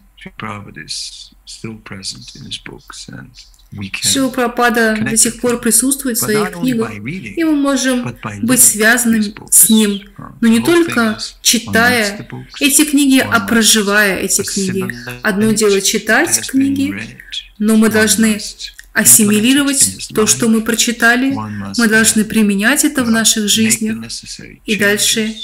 Шила 4.01 4.29
Прабхупада 4.29 4.97
до 4.99 5.17
сих 5.17 5.39
пор 5.41 5.59
присутствует 5.59 6.17
в 6.17 6.21
своих 6.21 6.51
книгах, 6.51 6.91
и 6.93 7.43
мы 7.43 7.55
можем 7.55 8.15
быть 8.43 8.61
связаны 8.61 9.33
с 9.51 9.69
ним, 9.69 10.01
но 10.41 10.47
не 10.47 10.59
только 10.59 11.17
читая 11.41 12.27
эти 12.59 12.85
книги, 12.85 13.19
а 13.19 13.39
проживая 13.41 14.19
эти 14.19 14.41
книги. 14.43 14.85
Одно 15.23 15.51
дело 15.51 15.81
читать 15.81 16.47
книги, 16.47 17.17
но 17.57 17.75
мы 17.75 17.89
должны 17.89 18.39
ассимилировать 18.93 20.07
то, 20.13 20.25
что 20.25 20.47
мы 20.47 20.61
прочитали, 20.61 21.33
мы 21.77 21.87
должны 21.87 22.23
применять 22.23 22.85
это 22.85 23.03
в 23.03 23.11
наших 23.11 23.49
жизнях, 23.49 23.97
и 24.65 24.75
дальше 24.77 25.35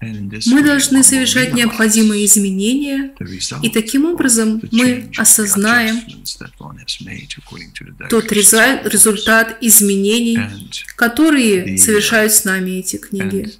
мы 0.00 0.62
должны 0.64 1.02
совершать 1.02 1.52
необходимые 1.54 2.24
изменения, 2.24 3.12
и 3.62 3.68
таким 3.68 4.06
образом 4.06 4.62
мы 4.72 5.10
осознаем 5.16 6.00
тот 8.08 8.32
результат 8.32 9.58
изменений, 9.60 10.38
которые 10.96 11.76
совершают 11.78 12.32
с 12.32 12.44
нами 12.44 12.70
эти 12.78 12.96
книги. 12.96 13.52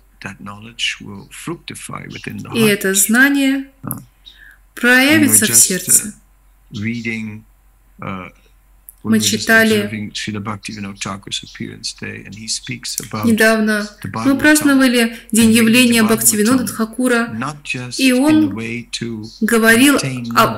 И 2.54 2.60
это 2.60 2.94
знание 2.94 3.66
проявится 4.74 5.46
в 5.46 5.54
сердце. 5.54 6.14
Мы 9.02 9.20
читали 9.20 9.90
недавно, 13.24 13.88
мы 14.24 14.36
праздновали 14.38 15.16
День 15.32 15.52
явления 15.52 16.02
Бхактивинода 16.02 16.66
Тхакура, 16.66 17.34
и 17.96 18.12
он 18.12 18.54
говорил 19.40 19.96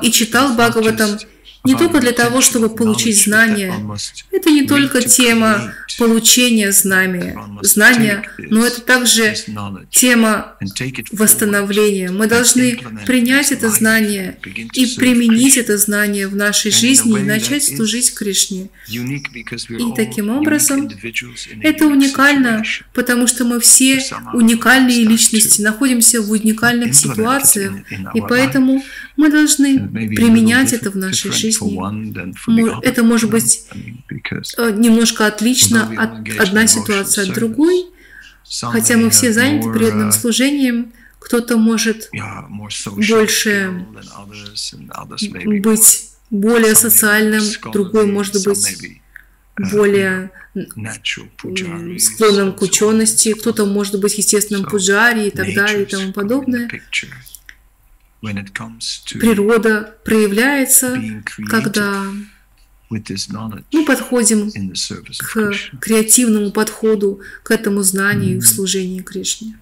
и 0.02 0.10
читал 0.10 0.54
Бхагаватам 0.54 1.18
не 1.64 1.76
только 1.76 2.00
для 2.00 2.12
того, 2.12 2.40
чтобы 2.40 2.68
получить 2.74 3.22
знания. 3.22 3.74
Это 4.30 4.50
не 4.50 4.66
только 4.66 5.02
тема 5.02 5.72
получения 5.98 6.72
знания, 6.72 7.38
знания, 7.62 8.22
но 8.38 8.66
это 8.66 8.80
также 8.80 9.34
тема 9.90 10.56
восстановления. 11.12 12.10
Мы 12.10 12.26
должны 12.26 12.80
принять 13.06 13.52
это 13.52 13.68
знание 13.68 14.38
и 14.72 14.86
применить 14.96 15.56
это 15.56 15.78
знание 15.78 16.26
в 16.26 16.34
нашей 16.34 16.70
жизни 16.70 17.20
и 17.20 17.22
начать 17.22 17.64
служить 17.64 18.12
Кришне. 18.14 18.68
И 18.88 19.94
таким 19.96 20.30
образом 20.30 20.88
это 21.60 21.86
уникально, 21.86 22.64
потому 22.92 23.26
что 23.26 23.44
мы 23.44 23.60
все 23.60 24.02
уникальные 24.32 25.04
личности, 25.04 25.62
находимся 25.62 26.20
в 26.20 26.30
уникальных 26.30 26.94
ситуациях, 26.94 27.74
и 28.14 28.20
поэтому 28.20 28.82
мы 29.16 29.30
должны 29.30 29.78
применять 29.88 30.72
это 30.72 30.90
в 30.90 30.96
нашей 30.96 31.30
жизни. 31.30 31.51
Это 32.82 33.02
может 33.02 33.30
быть 33.30 33.66
э, 33.70 34.70
немножко 34.72 35.26
отлично 35.26 35.90
от 35.96 36.28
одна 36.38 36.66
ситуация 36.66 37.28
от 37.28 37.34
другой, 37.34 37.86
хотя 38.60 38.96
мы 38.96 39.10
все 39.10 39.32
заняты 39.32 39.72
преданным 39.72 40.08
uh, 40.08 40.12
служением, 40.12 40.92
кто-то 41.18 41.56
может 41.56 42.10
больше 42.96 43.84
быть 45.60 46.10
более 46.30 46.74
социальным, 46.74 47.42
другой 47.72 48.06
может 48.06 48.44
быть 48.44 49.00
более 49.56 50.30
склонным 51.98 52.52
к 52.54 52.62
учености, 52.62 53.34
кто-то 53.34 53.66
может 53.66 54.00
быть 54.00 54.18
естественным 54.18 54.64
пуджари 54.64 55.28
и 55.28 55.30
так 55.30 55.54
далее 55.54 55.82
и 55.82 55.86
тому 55.86 56.12
подобное. 56.12 56.68
Природа 59.20 59.94
проявляется, 60.04 60.96
когда 61.50 62.04
мы 63.72 63.84
подходим 63.84 64.50
к 65.18 65.80
креативному 65.80 66.52
подходу 66.52 67.20
к 67.42 67.50
этому 67.50 67.82
знанию 67.82 68.40
в 68.40 68.46
служении 68.46 69.00
Кришне. 69.00 69.58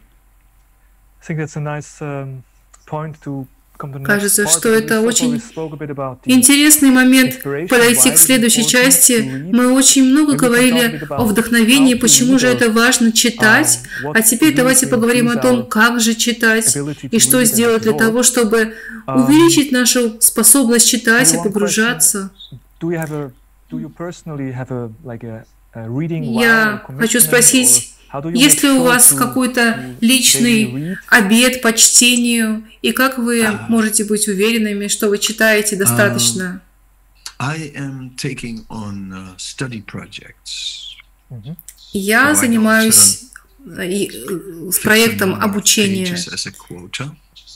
Кажется, 4.04 4.46
что 4.46 4.68
это 4.68 5.00
очень 5.00 5.40
интересный 6.24 6.90
момент 6.90 7.42
подойти 7.42 8.10
к 8.10 8.18
следующей 8.18 8.66
части. 8.66 9.48
Мы 9.52 9.72
очень 9.72 10.04
много 10.10 10.34
говорили 10.34 11.02
о 11.08 11.24
вдохновении, 11.24 11.94
почему 11.94 12.38
же 12.38 12.48
это 12.48 12.70
важно 12.70 13.12
читать. 13.12 13.80
Um, 14.04 14.12
а 14.14 14.22
теперь 14.22 14.54
давайте 14.54 14.86
поговорим 14.86 15.28
о 15.28 15.36
том, 15.36 15.66
как 15.66 16.00
же 16.00 16.14
читать 16.14 16.76
и 17.10 17.18
что 17.18 17.44
сделать 17.44 17.82
для 17.82 17.92
того, 17.92 18.22
чтобы 18.22 18.74
um, 19.06 19.24
увеличить 19.24 19.72
нашу 19.72 20.20
способность 20.20 20.88
читать 20.88 21.32
и 21.34 21.36
погружаться. 21.38 22.30
Я 25.72 26.82
хочу 26.98 27.20
спросить, 27.20 27.94
есть 28.32 28.62
ли 28.62 28.70
у 28.70 28.82
вас 28.82 29.12
какой-то 29.12 29.96
личный 30.00 30.96
обед 31.08 31.62
по 31.62 31.72
чтению, 31.72 32.64
и 32.82 32.92
как 32.92 33.18
вы 33.18 33.44
а. 33.44 33.66
можете 33.68 34.04
быть 34.04 34.26
уверенными, 34.26 34.88
что 34.88 35.08
вы 35.08 35.18
читаете 35.18 35.76
достаточно? 35.76 36.60
Uh, 36.62 36.70
Я 41.92 42.34
занимаюсь 42.34 43.24
э, 43.64 44.08
с 44.70 44.78
проектом 44.80 45.34
обучения, 45.34 46.16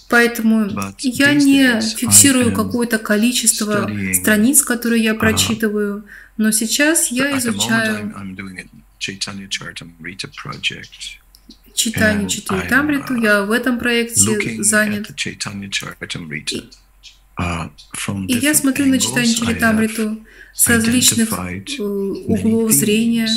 поэтому 0.09 0.71
я 1.01 1.35
не 1.35 1.81
фиксирую 1.81 2.53
какое-то 2.53 2.99
количество 2.99 3.91
страниц, 4.15 4.63
которые 4.63 5.03
я 5.03 5.13
uh-huh. 5.13 5.19
прочитываю, 5.19 6.05
но 6.37 6.51
сейчас 6.51 7.11
я 7.11 7.37
изучаю 7.39 8.13
Chaitanya 8.99 9.49
Charitamrita 9.49 10.31
project. 10.31 11.19
Читание 11.75 12.29
Читайтамриту, 12.29 13.17
я 13.17 13.43
в 13.43 13.51
этом 13.51 13.79
проекте 13.79 14.63
занят. 14.63 15.11
Uh, 17.37 17.69
и 18.29 18.39
я 18.39 18.55
смотрю 18.55 18.87
на 18.87 19.01
читание 19.01 19.35
Чаритамриту 19.35 20.25
с 20.53 20.69
различных 20.69 21.33
углов 22.29 22.71
зрения. 22.71 23.29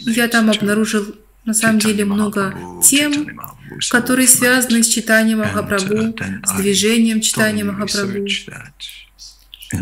Я 0.00 0.26
там 0.26 0.50
обнаружил 0.50 1.14
на 1.44 1.54
самом 1.54 1.78
деле 1.78 2.04
много 2.04 2.56
тем, 2.82 3.38
которые 3.88 4.26
связаны 4.26 4.82
с 4.82 4.88
читанием 4.88 5.38
Махапрабху, 5.38 5.94
uh, 5.94 6.44
с 6.44 6.52
движением 6.60 7.20
читания 7.20 7.64
Махапрабху. 7.64 8.26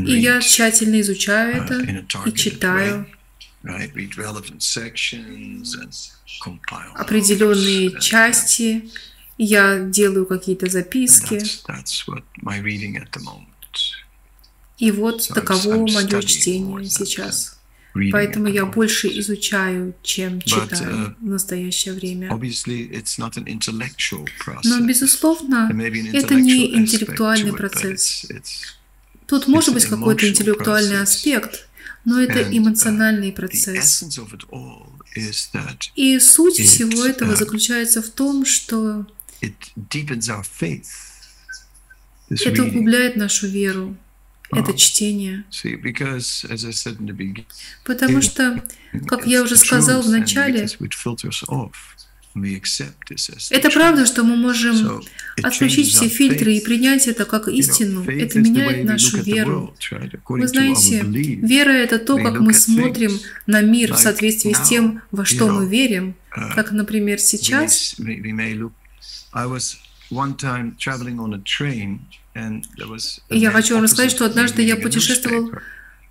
И 0.07 0.13
я 0.13 0.41
тщательно 0.43 1.01
изучаю 1.01 1.57
uh, 1.57 1.65
это 1.65 2.29
и 2.29 2.35
читаю 2.35 3.07
определенные 6.95 8.01
части, 8.01 8.91
я 9.39 9.79
делаю 9.81 10.27
какие-то 10.27 10.71
записки. 10.71 11.43
И 14.79 14.91
вот 14.91 15.29
таково 15.29 15.77
мое 15.87 16.23
чтение 16.23 16.85
сейчас. 16.85 17.59
Поэтому 18.11 18.49
я 18.49 18.67
больше 18.67 19.07
изучаю, 19.21 19.95
чем 20.03 20.43
читаю 20.43 20.97
uh, 20.97 21.15
в 21.21 21.27
настоящее 21.27 21.95
время. 21.95 22.29
Но, 22.29 22.39
безусловно, 24.81 25.71
это 26.13 26.35
не 26.35 26.75
интеллектуальный 26.75 27.53
процесс. 27.53 28.27
Тут 29.27 29.47
может 29.47 29.75
быть 29.75 29.87
какой-то 29.87 30.29
интеллектуальный 30.29 31.01
аспект, 31.01 31.69
но 32.05 32.21
это 32.21 32.41
uh, 32.41 32.59
эмоциональный 32.59 33.33
процесс. 33.33 34.03
И 35.95 36.19
суть 36.19 36.57
всего 36.57 37.05
этого 37.05 37.33
uh, 37.33 37.37
заключается 37.37 38.03
в 38.03 38.11
том, 38.11 38.45
что 38.45 39.07
это 42.29 42.65
углубляет 42.65 43.17
нашу 43.17 43.47
веру, 43.47 43.97
это 44.51 44.73
uh, 44.73 44.77
чтение. 44.77 45.45
Потому 47.85 48.23
что, 48.23 48.63
как 49.07 49.27
я 49.27 49.43
уже 49.43 49.57
сказал 49.57 50.03
в 50.03 50.09
начале, 50.09 50.69
это 53.51 53.71
правда, 53.71 54.07
что 54.07 54.25
мы 54.25 54.37
можем 54.37 55.03
отключить 55.43 55.89
все 55.89 56.09
фильтры 56.09 56.55
и 56.55 56.61
принять 56.61 57.07
это 57.07 57.25
как 57.25 57.49
истину. 57.49 58.05
Это 58.05 58.39
меняет 58.41 58.85
нашу 58.85 59.23
веру. 59.23 59.75
Вы 60.29 60.49
знаете, 60.49 61.03
вера— 61.05 61.71
это 61.73 61.99
то, 61.99 62.17
как 62.19 62.41
мы 62.41 62.53
смотрим 62.55 63.19
на 63.47 63.61
мир 63.61 63.95
в 63.95 63.99
соответствии 63.99 64.53
с 64.53 64.69
тем, 64.69 65.03
во 65.11 65.25
что 65.25 65.49
мы 65.49 65.69
верим. 65.69 66.15
Uh, 66.37 66.53
как, 66.57 66.73
например, 66.73 67.21
сейчас 67.21 67.95
я 73.31 73.51
хочу 73.53 73.75
вам 73.75 73.85
рассказать, 73.85 74.11
что 74.11 74.27
однажды 74.27 74.63
я 74.63 74.77
путешествовал 74.77 75.53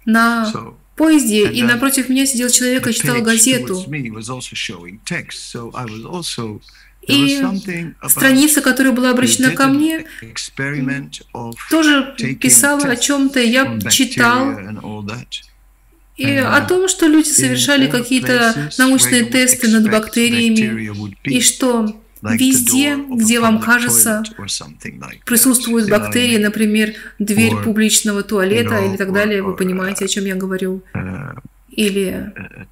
на 0.06 0.52
поезде, 0.96 1.50
и 1.52 1.64
напротив 1.64 2.10
меня 2.10 2.26
сидел 2.26 2.50
человек 2.50 2.88
и 2.88 2.94
читал 2.94 3.22
газету. 3.22 3.84
И 7.06 7.44
страница, 8.08 8.62
которая 8.62 8.94
была 8.94 9.10
обращена 9.10 9.52
ко 9.52 9.68
мне, 9.68 10.06
тоже 11.70 12.16
писала 12.40 12.84
о 12.86 12.96
чем-то, 12.96 13.40
я 13.40 13.80
читал. 13.90 14.58
И 16.16 16.36
о 16.36 16.62
том, 16.62 16.88
что 16.88 17.08
люди 17.08 17.30
совершали 17.30 17.90
какие-то 17.90 18.72
научные 18.78 19.26
тесты 19.26 19.68
над 19.68 19.90
бактериями, 19.92 20.94
и 21.24 21.42
что 21.42 22.03
Везде, 22.32 22.96
где 22.96 23.40
вам 23.40 23.60
кажется, 23.60 24.24
присутствуют 25.26 25.90
бактерии, 25.90 26.38
например, 26.38 26.94
дверь 27.20 27.56
публичного 27.64 28.24
туалета 28.24 28.80
или 28.80 28.96
так 28.96 29.12
далее, 29.12 29.42
вы 29.42 29.56
понимаете, 29.56 30.06
о 30.06 30.08
чем 30.08 30.26
я 30.26 30.36
говорю. 30.36 30.82
Uh, 30.94 31.38
или 31.76 32.32
э, 32.36 32.66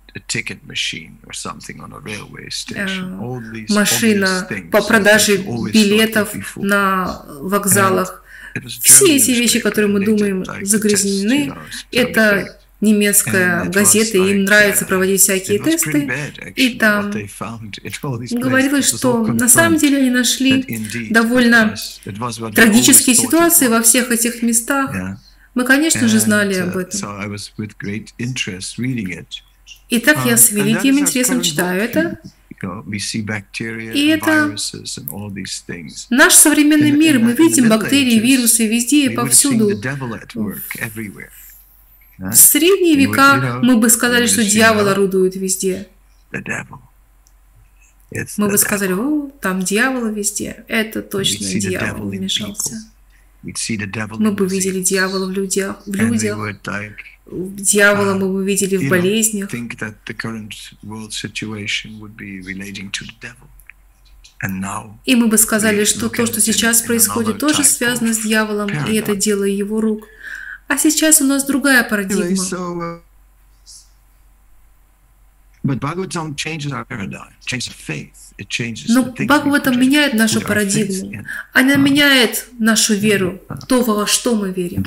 машина 3.70 4.48
по 4.72 4.82
продаже 4.82 5.38
билетов 5.38 6.36
на 6.56 7.26
вокзалах. 7.40 8.24
Все 8.68 9.16
эти 9.16 9.32
вещи, 9.32 9.60
которые 9.60 9.92
мы 9.92 10.06
думаем 10.06 10.44
загрязнены, 10.62 11.54
это 11.92 12.61
немецкая 12.82 13.66
газета, 13.66 14.18
им 14.18 14.44
нравится 14.44 14.86
проводить 14.86 15.22
всякие 15.22 15.60
тесты, 15.60 16.12
и 16.56 16.76
там 16.78 17.12
говорилось, 18.32 18.88
что 18.88 19.26
на 19.28 19.48
самом 19.48 19.78
деле 19.78 19.98
они 20.00 20.10
нашли 20.10 20.66
довольно 21.10 21.76
трагические 22.56 23.16
ситуации 23.16 23.68
во 23.68 23.82
всех 23.82 24.12
этих 24.12 24.42
местах. 24.42 24.92
Мы, 25.54 25.66
конечно 25.66 26.08
же, 26.08 26.20
знали 26.20 26.56
об 26.56 26.78
этом. 26.78 27.00
И 29.90 30.00
так 30.00 30.26
я 30.26 30.38
с 30.38 30.52
великим 30.52 30.98
интересом 31.00 31.42
читаю 31.42 31.82
это. 31.82 32.20
И 33.94 34.08
это 34.08 34.56
наш 36.10 36.34
современный 36.36 36.92
мир. 36.92 37.20
Мы 37.20 37.34
видим 37.34 37.68
бактерии, 37.70 38.20
вирусы 38.20 38.68
везде 38.68 39.06
и 39.08 39.10
повсюду. 39.16 39.70
В 42.30 42.36
средние 42.36 42.96
века 42.96 43.60
мы 43.64 43.78
бы 43.78 43.90
сказали, 43.90 44.28
что 44.28 44.44
дьявол 44.44 44.88
орудует 44.88 45.36
везде. 45.36 45.88
Мы 48.38 48.50
бы 48.50 48.58
сказали, 48.58 48.94
о, 48.94 49.30
там 49.42 49.62
дьявол 49.62 50.10
везде. 50.10 50.64
Это 50.68 51.02
точно 51.02 51.46
дьявол 51.60 52.10
вмешался. 52.20 52.76
Мы 54.20 54.32
бы 54.34 54.46
видели 54.48 54.84
дьявола 54.84 55.26
в 55.28 55.32
людях, 55.32 55.82
в 55.86 55.92
людях. 56.12 56.38
Дьявола 57.26 58.14
мы 58.16 58.32
бы 58.34 58.46
видели 58.46 58.76
в 58.78 58.82
болезнях. 58.90 59.50
И 65.06 65.16
мы 65.16 65.28
бы 65.28 65.38
сказали, 65.38 65.86
что 65.86 66.10
то, 66.10 66.26
что 66.26 66.42
сейчас 66.42 66.82
происходит, 66.82 67.38
тоже 67.40 67.64
связано 67.64 68.14
с 68.14 68.20
дьяволом, 68.20 68.70
и 68.90 68.96
это 68.96 69.16
дело 69.16 69.44
его 69.44 69.80
рук. 69.82 70.08
А 70.72 70.78
сейчас 70.78 71.20
у 71.20 71.26
нас 71.26 71.44
другая 71.44 71.84
парадигма. 71.84 72.46
Но 78.88 79.04
Бхагаватам 79.04 79.78
меняет 79.78 80.14
нашу 80.14 80.40
парадигму. 80.40 81.26
Она 81.52 81.76
меняет 81.76 82.48
нашу 82.58 82.94
веру, 82.94 83.42
то, 83.68 83.84
во 83.84 84.08
что 84.08 84.34
мы 84.36 84.54
верим. 84.54 84.82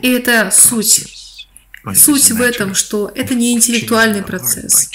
И 0.00 0.08
это 0.08 0.50
суть. 0.50 1.48
Суть 1.94 2.30
в 2.30 2.40
этом, 2.40 2.74
что 2.74 3.12
это 3.14 3.34
не 3.34 3.52
интеллектуальный 3.52 4.22
процесс. 4.22 4.88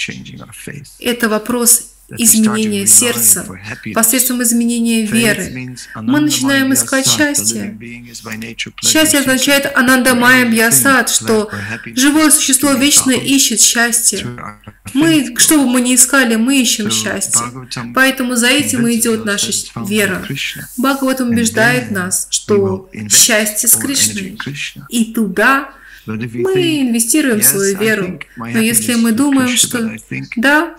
Это 0.98 1.28
вопрос 1.28 1.99
изменения 2.18 2.86
сердца, 2.86 3.46
посредством 3.94 4.42
изменения 4.42 5.02
веры. 5.02 5.76
Мы 5.96 6.20
начинаем 6.20 6.72
искать 6.72 7.06
счастье. 7.06 7.76
Счастье 8.82 9.20
означает 9.20 9.70
анандамая 9.74 10.44
бьясад, 10.46 11.10
что 11.10 11.50
живое 11.94 12.30
существо 12.30 12.72
вечно 12.72 13.12
ищет 13.12 13.60
счастье. 13.60 14.26
Мы, 14.94 15.36
что 15.36 15.58
бы 15.58 15.66
мы 15.66 15.80
ни 15.80 15.94
искали, 15.94 16.36
мы 16.36 16.60
ищем 16.60 16.90
счастье. 16.90 17.42
Поэтому 17.94 18.34
за 18.36 18.48
этим 18.48 18.86
и 18.86 18.96
идет 18.96 19.24
наша 19.24 19.52
вера. 19.86 20.26
Бхагаватам 20.76 21.30
убеждает 21.30 21.90
нас, 21.90 22.26
что 22.30 22.90
счастье 23.08 23.68
с 23.68 23.76
Кришной. 23.76 24.38
И 24.88 25.12
туда 25.12 25.72
мы 26.16 26.80
инвестируем 26.82 27.40
в 27.40 27.44
свою 27.44 27.78
веру. 27.78 28.20
Но 28.36 28.58
если 28.58 28.94
мы 28.94 29.12
думаем, 29.12 29.56
что 29.56 29.96
да, 30.36 30.76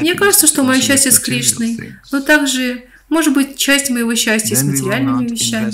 мне 0.00 0.14
кажется, 0.14 0.46
что 0.46 0.62
мое 0.62 0.80
счастье 0.80 1.12
с 1.12 1.18
Кришной, 1.18 1.94
но 2.12 2.20
также 2.20 2.84
может 3.08 3.32
быть, 3.32 3.56
часть 3.56 3.88
моего 3.88 4.14
счастья 4.14 4.54
с 4.54 4.62
материальными 4.62 5.28
вещами. 5.28 5.72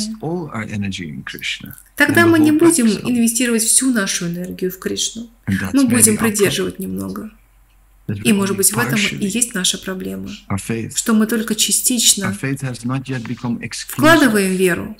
Тогда 1.96 2.26
мы 2.26 2.38
не 2.38 2.52
будем 2.52 2.86
инвестировать 2.86 3.62
всю 3.62 3.90
нашу 3.92 4.28
энергию 4.28 4.70
в 4.70 4.78
Кришну. 4.78 5.28
Мы 5.72 5.86
будем 5.86 6.16
придерживать 6.16 6.78
немного. 6.78 7.30
И, 8.06 8.32
может 8.32 8.56
быть, 8.56 8.70
в 8.72 8.78
этом 8.78 8.98
и 8.98 9.26
есть 9.26 9.54
наша 9.54 9.78
проблема, 9.78 10.30
что 10.94 11.14
мы 11.14 11.26
только 11.26 11.54
частично 11.54 12.36
вкладываем 13.88 14.56
веру, 14.56 14.96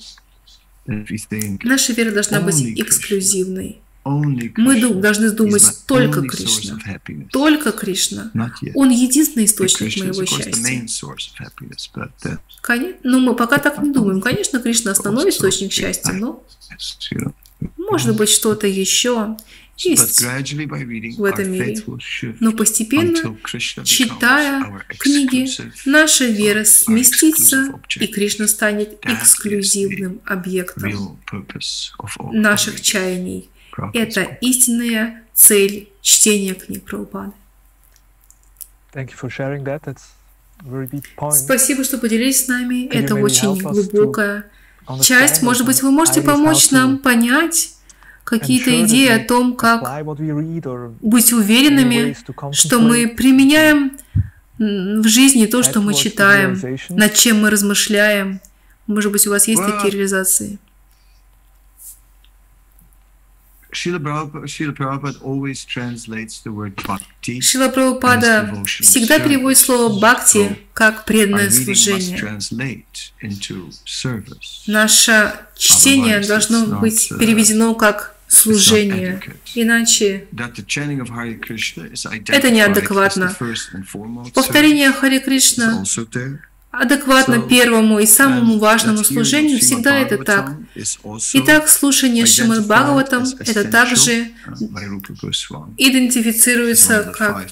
Наша 0.87 1.93
вера 1.93 2.11
должна 2.11 2.41
быть 2.41 2.79
эксклюзивной. 2.79 3.81
Мы 4.05 4.79
должны 5.01 5.31
думать 5.31 5.63
только 5.87 6.21
Кришна. 6.21 6.79
Только 7.31 7.71
Кришна. 7.71 8.31
Он 8.75 8.91
единственный 8.91 9.45
источник 9.45 9.97
моего 9.97 10.25
счастья. 10.25 10.53
Конечно, 12.61 12.99
но 13.03 13.19
мы 13.19 13.35
пока 13.35 13.57
так 13.57 13.81
не 13.81 13.91
думаем. 13.91 14.21
Конечно, 14.21 14.59
Кришна 14.59 14.91
основной 14.91 15.29
источник 15.29 15.71
счастья, 15.71 16.13
но 16.13 16.43
может 17.77 18.15
быть 18.15 18.29
что-то 18.29 18.67
еще 18.67 19.37
есть 19.77 20.21
в 20.21 21.23
этом 21.23 21.51
мире. 21.51 21.83
Но 22.39 22.51
постепенно, 22.51 23.37
читая 23.83 24.85
книги, 24.99 25.49
наша 25.85 26.25
вера 26.25 26.63
сместится, 26.63 27.79
и 27.99 28.07
Кришна 28.07 28.47
станет 28.47 28.99
эксклюзивным 29.03 30.21
объектом 30.25 31.19
наших 32.31 32.81
чаяний. 32.81 33.49
Это 33.93 34.21
истинная 34.41 35.23
цель 35.33 35.89
чтения 36.01 36.53
книг 36.53 36.83
Прабхупады. 36.83 37.31
Спасибо, 41.31 41.83
что 41.83 41.97
поделились 41.97 42.45
с 42.45 42.47
нами. 42.47 42.87
Это 42.87 43.15
очень 43.15 43.57
глубокая 43.59 44.45
часть. 45.01 45.41
Может 45.41 45.65
быть, 45.65 45.81
вы 45.81 45.91
можете 45.91 46.21
помочь 46.21 46.71
нам 46.71 46.99
понять, 46.99 47.73
какие-то 48.23 48.71
идеи 48.85 49.09
о 49.09 49.19
том, 49.25 49.55
как 49.55 49.83
быть 51.01 51.33
уверенными, 51.33 52.15
что 52.51 52.79
мы 52.79 53.07
применяем 53.07 53.97
в 54.57 55.07
жизни 55.07 55.45
то, 55.45 55.63
что 55.63 55.81
мы 55.81 55.93
читаем, 55.93 56.59
над 56.89 57.13
чем 57.13 57.41
мы 57.41 57.49
размышляем. 57.49 58.39
Может 58.87 59.11
быть, 59.11 59.27
у 59.27 59.31
вас 59.31 59.47
есть 59.47 59.61
такие 59.63 59.91
реализации? 59.91 60.59
Шила 67.41 67.69
Прабхупада 67.69 68.63
всегда 68.65 69.19
переводит 69.19 69.57
слово 69.57 69.99
«бхакти» 69.99 70.57
как 70.73 71.05
«преданное 71.05 71.49
служение». 71.49 72.17
Наше 74.67 75.33
чтение 75.57 76.19
должно 76.21 76.79
быть 76.79 77.09
переведено 77.19 77.75
как 77.75 78.15
служение. 78.27 79.21
Иначе 79.53 80.27
это 82.27 82.49
неадекватно. 82.49 83.35
Повторение 84.33 84.91
Хари 84.91 85.19
Кришна 85.19 85.83
адекватно 86.79 87.41
первому 87.41 87.99
и 87.99 88.05
самому 88.05 88.59
важному 88.59 89.03
служению, 89.03 89.59
всегда 89.59 89.97
это 89.97 90.17
так. 90.17 90.53
Итак, 91.33 91.69
служение 91.69 92.25
Шимад 92.25 92.65
Бхагаватам– 92.65 93.25
это 93.39 93.65
также 93.65 94.31
идентифицируется 95.77 97.13
как 97.17 97.47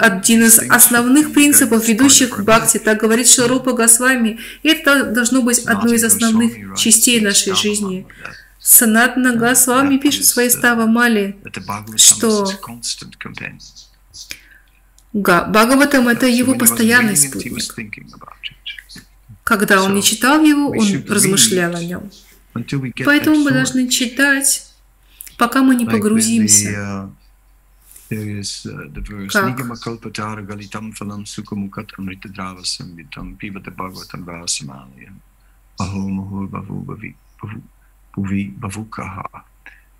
один 0.00 0.44
из 0.44 0.58
основных 0.58 1.34
принципов, 1.34 1.86
ведущих 1.86 2.30
к 2.30 2.40
бхакти, 2.40 2.78
так 2.78 2.98
говорит 3.00 3.28
Шиларупа 3.28 3.72
Госвами, 3.72 4.40
и 4.62 4.68
это 4.68 5.04
должно 5.04 5.42
быть 5.42 5.58
одной 5.58 5.96
из 5.96 6.04
основных 6.04 6.76
частей 6.76 7.20
нашей 7.20 7.54
жизни. 7.54 8.06
Санатна 8.60 9.36
Госвами 9.36 9.98
пишет 9.98 10.24
в 10.24 10.28
своей 10.28 10.50
Става 10.50 10.86
Мали, 10.86 11.36
что 11.96 12.50
Бхагаватам– 15.12 16.08
это 16.08 16.26
его 16.26 16.54
постоянный 16.54 17.16
спутник. 17.16 17.74
Когда 19.44 19.82
он 19.82 19.94
не 19.94 20.02
читал 20.02 20.42
его, 20.42 20.68
он 20.70 21.04
размышлял 21.08 21.74
о 21.74 21.82
нем. 21.82 22.10
Поэтому 23.04 23.36
мы 23.36 23.50
должны 23.50 23.88
читать, 23.88 24.72
пока 25.38 25.62
мы 25.62 25.74
не 25.74 25.86
погрузимся. 25.86 27.10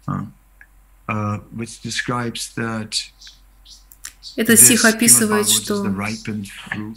Как? 0.06 0.24
Uh, 1.06 1.40
which 1.56 1.80
describes 1.80 2.54
that 2.54 3.10
этот 4.36 4.60
стих 4.60 4.84
описывает, 4.84 5.48
что 5.48 5.86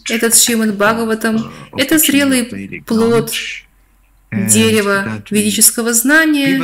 этот 0.09 0.35
Шримад 0.35 0.75
Бхагаватам 0.75 1.51
это 1.75 1.97
зрелый 1.97 2.83
плод 2.85 3.33
дерева 4.31 5.23
ведического 5.29 5.93
знания, 5.93 6.63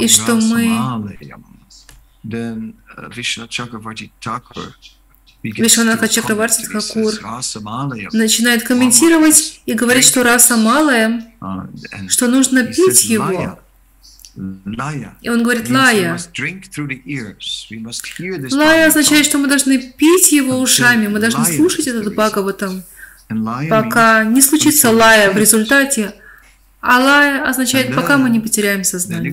и 0.00 0.08
что 0.08 0.36
мы 0.36 1.04
Вишванаха 5.42 6.08
Чакраварти 6.08 6.64
Хакур 6.64 7.12
начинает 8.12 8.64
комментировать 8.64 9.60
и 9.66 9.74
говорит, 9.74 10.04
что 10.04 10.22
раса 10.22 10.56
малая, 10.56 11.32
uh, 11.40 12.08
что 12.08 12.26
нужно 12.26 12.64
пить 12.64 13.04
его, 13.04 13.58
и 15.22 15.28
он 15.30 15.42
говорит 15.42 15.68
лая. 15.70 16.18
Лая 18.52 18.86
означает, 18.88 19.24
что 19.24 19.38
мы 19.38 19.48
должны 19.48 19.78
пить 19.78 20.32
его 20.32 20.58
ушами, 20.60 21.06
мы 21.08 21.18
должны 21.20 21.40
слушать 21.56 21.86
этот 21.86 22.12
Бхагаватам, 22.14 22.82
пока 23.70 24.24
не 24.24 24.42
случится 24.42 24.90
лая 24.90 25.32
в 25.32 25.36
результате, 25.38 26.14
Алая 26.86 27.42
означает, 27.42 27.94
пока 27.94 28.16
мы 28.16 28.30
не 28.30 28.38
потеряем 28.38 28.84
сознание. 28.84 29.32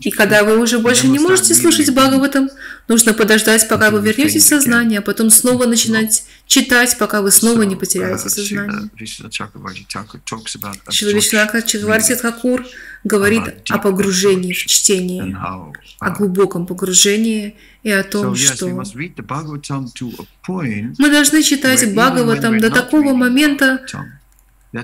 И 0.00 0.10
когда 0.10 0.44
вы 0.44 0.58
уже 0.58 0.78
больше 0.78 1.08
не 1.08 1.18
можете 1.18 1.54
слушать 1.54 1.90
Бхагаватам, 1.90 2.48
нужно 2.88 3.12
подождать, 3.12 3.68
пока 3.68 3.90
вы 3.90 4.00
вернетесь 4.00 4.44
в 4.44 4.48
сознание, 4.48 5.00
а 5.00 5.02
потом 5.02 5.28
снова 5.30 5.66
начинать 5.66 6.24
читать, 6.46 6.96
пока 6.98 7.20
вы 7.20 7.30
снова 7.30 7.62
не 7.62 7.76
потеряете 7.76 8.26
uh, 8.26 8.30
сознание. 8.30 8.90
Шила 10.90 11.10
Вишнака 11.10 11.62
Чакварти 11.62 12.14
Тхакур 12.14 12.64
говорит 13.04 13.42
о 13.68 13.78
погружении 13.78 14.52
в 14.52 14.58
чтение, 14.58 15.36
о 15.98 16.10
глубоком 16.10 16.66
погружении 16.66 17.56
и 17.82 17.90
о 17.90 18.02
том, 18.02 18.34
что 18.34 18.66
мы 20.98 21.10
должны 21.10 21.42
читать 21.42 21.94
Бхагаватам 21.94 22.58
до 22.58 22.70
такого 22.70 23.14
момента, 23.14 23.84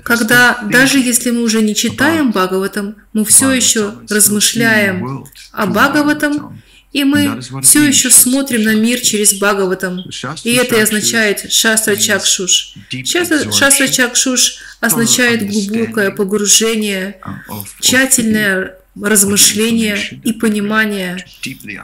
когда 0.03 0.59
даже 0.69 0.99
если 0.99 1.31
мы 1.31 1.43
уже 1.43 1.61
не 1.61 1.75
читаем 1.75 2.31
Бхагаватам, 2.31 2.95
мы 3.13 3.23
все 3.23 3.51
еще 3.51 3.93
размышляем 4.09 5.25
о 5.51 5.65
Бхагаватам 5.67 6.61
И 6.93 7.03
мы 7.03 7.41
все 7.63 7.83
еще 7.83 8.09
смотрим 8.09 8.63
на 8.63 8.75
мир 8.75 8.99
через 9.01 9.33
Бхагаватам. 9.33 10.03
И 10.43 10.53
это 10.53 10.77
и 10.77 10.79
означает 10.79 11.51
Шастра 11.51 11.95
Чакшуш. 11.95 12.75
Шастра 13.03 13.87
Чакшуш 13.87 14.57
означает 14.79 15.47
глубокое 15.47 16.11
погружение, 16.11 17.19
тщательное 17.81 18.77
размышление 19.01 19.97
и 20.23 20.33
понимание 20.33 21.25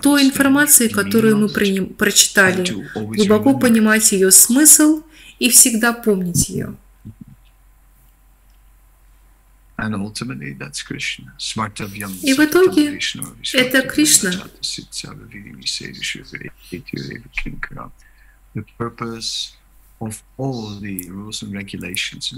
той 0.02 0.24
информации, 0.24 0.88
которую 0.88 1.38
мы 1.38 1.50
прочитали, 1.50 2.66
глубоко 2.96 3.58
понимать 3.58 4.12
ее 4.12 4.32
смысл 4.32 5.04
и 5.40 5.50
всегда 5.50 5.94
помнить 5.94 6.50
ее. 6.50 6.76
И 12.22 12.34
в 12.34 12.40
итоге 12.40 13.00
это 13.54 13.82
Кришна. 13.82 14.32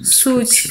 Суть 0.03 0.69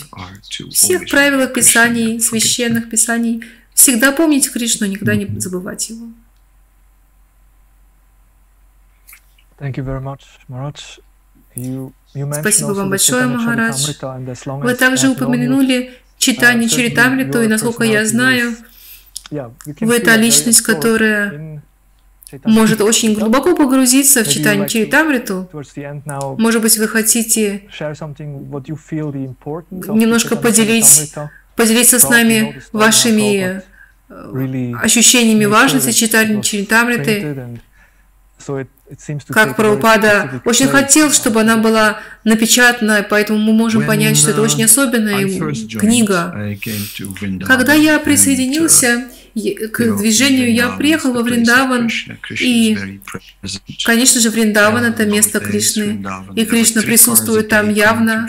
всех 0.72 1.10
правил 1.10 1.48
Писаний, 1.48 2.20
священных 2.20 2.88
Писаний 2.88 3.44
Всегда 3.74 4.12
помнить 4.12 4.50
Кришну, 4.50 4.86
никогда 4.86 5.16
не 5.16 5.26
забывать 5.40 5.90
его. 5.90 6.06
Thank 9.58 9.74
you 9.76 9.84
very 9.84 10.00
much, 10.00 10.22
Maharaj. 10.48 11.00
You, 11.54 11.92
you 12.14 12.40
Спасибо 12.40 12.72
вам 12.72 12.90
большое, 12.90 13.26
Махарадж. 13.26 13.94
Вы 14.62 14.74
также 14.74 15.10
упомянули 15.10 15.92
читание 16.24 16.68
Чаритамриту, 16.68 17.42
и 17.42 17.46
насколько 17.46 17.84
я 17.84 18.06
знаю, 18.06 18.56
вы 19.80 20.00
та 20.00 20.16
личность, 20.16 20.62
которая 20.62 21.62
может 22.44 22.80
очень 22.80 23.14
глубоко 23.14 23.54
погрузиться 23.54 24.24
в 24.24 24.28
читание 24.28 24.68
Чаритамриту. 24.68 25.48
Может 26.38 26.62
быть, 26.62 26.78
вы 26.78 26.88
хотите 26.88 27.62
немножко 29.92 30.36
поделить 30.36 31.14
поделиться 31.56 32.00
с 32.00 32.08
нами 32.08 32.60
вашими 32.72 33.62
э, 34.08 34.72
ощущениями 34.82 35.44
важности 35.44 35.92
читания 35.92 36.42
Чаритамриты. 36.42 37.60
Как 39.28 39.56
Прабхупада 39.56 40.42
очень 40.44 40.68
хотел, 40.68 41.10
чтобы 41.10 41.40
она 41.40 41.56
была 41.56 42.00
напечатана, 42.24 43.04
поэтому 43.08 43.38
мы 43.38 43.52
можем 43.52 43.86
понять, 43.86 44.16
что 44.16 44.30
это 44.30 44.42
очень 44.42 44.62
uh, 44.62 44.64
особенная 44.64 45.26
книга. 45.78 46.56
Когда 47.46 47.74
я 47.74 47.98
присоединился 47.98 49.08
к 49.34 49.96
движению, 49.96 50.52
я 50.54 50.70
приехал 50.70 51.12
во 51.12 51.22
Вриндаван, 51.22 51.90
и, 52.40 53.00
конечно 53.84 54.20
же, 54.20 54.30
Вриндаван— 54.30 54.84
это 54.86 55.06
место 55.06 55.40
Кришны, 55.40 56.04
и 56.36 56.44
Кришна 56.44 56.82
присутствует 56.82 57.48
там 57.48 57.70
явно. 57.70 58.28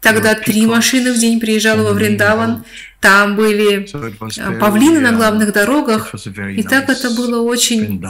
Тогда 0.00 0.34
три 0.34 0.66
машины 0.66 1.12
в 1.12 1.18
день 1.18 1.40
приезжало 1.40 1.82
во 1.82 1.92
Вриндаван. 1.92 2.64
Там 3.06 3.36
были 3.36 3.86
а, 4.40 4.58
павлины 4.58 4.98
на 4.98 5.12
главных 5.12 5.52
дорогах. 5.52 6.12
И 6.56 6.62
так 6.64 6.90
это 6.90 7.10
было 7.10 7.40
очень, 7.40 8.04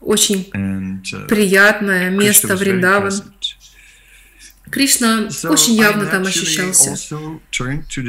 очень 0.00 0.50
uh, 0.52 1.26
приятное 1.28 2.10
место 2.10 2.56
Вриндаван. 2.56 3.12
Кришна 4.72 5.28
очень 5.44 5.74
явно 5.74 6.06
там 6.06 6.24
ощущался. 6.24 6.96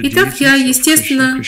Итак, 0.02 0.40
я, 0.40 0.56
естественно, 0.56 1.40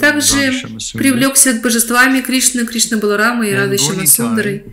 также 0.00 0.62
привлекся 0.94 1.52
к 1.52 1.60
божествами 1.60 2.22
Кришны, 2.22 2.64
Кришна 2.64 2.96
Баларама 2.96 3.46
и 3.46 3.52
Радышима 3.52 4.06
Сундарой. 4.06 4.64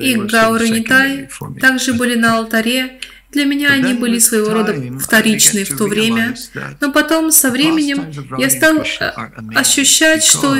И 0.00 0.14
Гауры 0.16 0.70
Нитай 0.70 1.28
также 1.60 1.92
были 1.92 2.14
на 2.14 2.38
алтаре. 2.38 2.98
Для 3.32 3.44
меня 3.44 3.70
они 3.72 3.94
были 3.94 4.18
своего 4.18 4.52
рода 4.52 4.74
вторичные 5.00 5.64
в 5.64 5.76
то 5.76 5.84
время, 5.86 6.34
но 6.80 6.92
потом 6.92 7.30
со 7.30 7.50
временем 7.50 8.06
я 8.38 8.50
стал 8.50 8.78
э, 8.78 9.12
ощущать, 9.54 10.24
что 10.24 10.56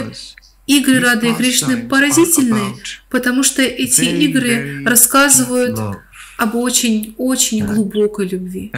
игры 0.66 1.00
Рады 1.00 1.30
и 1.30 1.34
Кришны 1.34 1.88
поразительны, 1.88 2.76
потому 3.08 3.42
что 3.42 3.62
эти 3.62 4.02
игры 4.02 4.84
рассказывают 4.84 5.78
об 6.38 6.54
очень-очень 6.54 7.64
глубокой 7.64 8.28
любви. 8.28 8.70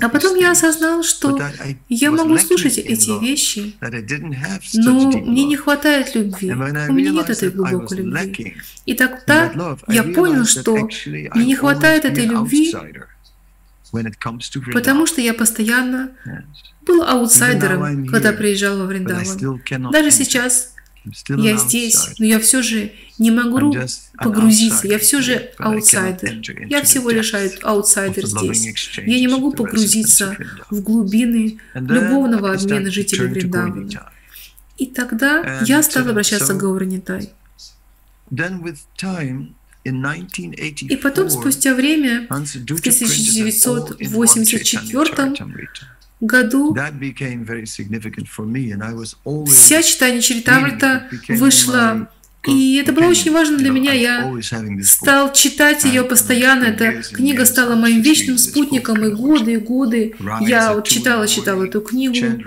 А 0.00 0.08
потом 0.08 0.36
я 0.36 0.52
осознал, 0.52 1.02
что 1.02 1.38
я 1.88 2.10
могу 2.12 2.38
слушать 2.38 2.78
эти 2.78 3.20
вещи, 3.20 3.74
но 4.74 5.10
мне 5.10 5.44
не 5.44 5.56
хватает 5.56 6.14
любви. 6.14 6.52
У 6.52 6.92
меня 6.92 7.10
нет 7.10 7.28
этой 7.30 7.50
глубокой 7.50 7.98
любви. 7.98 8.56
И 8.84 8.94
тогда 8.94 9.52
я 9.88 10.02
понял, 10.04 10.44
что 10.44 10.74
мне 11.34 11.44
не 11.44 11.54
хватает 11.56 12.04
этой 12.04 12.26
любви, 12.26 12.72
потому 14.72 15.06
что 15.06 15.20
я 15.20 15.34
постоянно 15.34 16.10
был 16.82 17.02
аутсайдером, 17.02 18.06
когда 18.06 18.32
приезжал 18.32 18.78
во 18.78 18.86
Вриндаван. 18.86 19.90
Даже 19.90 20.10
сейчас 20.12 20.75
я 21.28 21.56
здесь, 21.56 22.14
но 22.18 22.26
я 22.26 22.38
все 22.40 22.62
же 22.62 22.92
не 23.18 23.30
могу 23.30 23.74
погрузиться, 24.18 24.86
я 24.86 24.98
все 24.98 25.20
же 25.20 25.50
аутсайдер. 25.58 26.40
Я 26.68 26.82
всего 26.82 27.10
лишь 27.10 27.32
аутсайдер 27.62 28.26
здесь. 28.26 28.66
Я 28.98 29.20
не 29.20 29.28
могу 29.28 29.52
погрузиться 29.52 30.36
в 30.70 30.80
глубины 30.80 31.58
любовного 31.74 32.52
обмена 32.52 32.90
жителей 32.90 33.28
Вриндавана. 33.28 34.10
И 34.78 34.86
тогда 34.86 35.60
я 35.64 35.82
стал 35.82 36.08
обращаться 36.08 36.54
к 36.54 36.58
Гауранитай. 36.58 37.30
И 39.84 40.96
потом, 40.96 41.30
спустя 41.30 41.74
время, 41.74 42.26
в 42.28 42.32
1984 42.32 45.10
году 46.20 46.74
вся 49.46 49.82
читание 49.82 50.20
Чаритамрита 50.22 51.08
вышла 51.28 52.08
и 52.46 52.76
это 52.76 52.92
было 52.92 53.06
очень 53.06 53.32
важно 53.32 53.56
для 53.58 53.70
меня. 53.70 53.92
Я 53.92 54.32
стал 54.82 55.32
читать 55.32 55.84
ее 55.84 56.04
постоянно. 56.04 56.64
Эта 56.64 57.02
книга 57.02 57.44
стала 57.44 57.74
моим 57.74 58.00
вечным 58.00 58.38
спутником 58.38 59.04
и 59.04 59.10
годы, 59.10 59.54
и 59.54 59.56
годы. 59.56 60.14
Я 60.40 60.74
вот 60.74 60.86
читала, 60.86 61.26
читала 61.26 61.64
эту 61.64 61.80
книгу. 61.80 62.42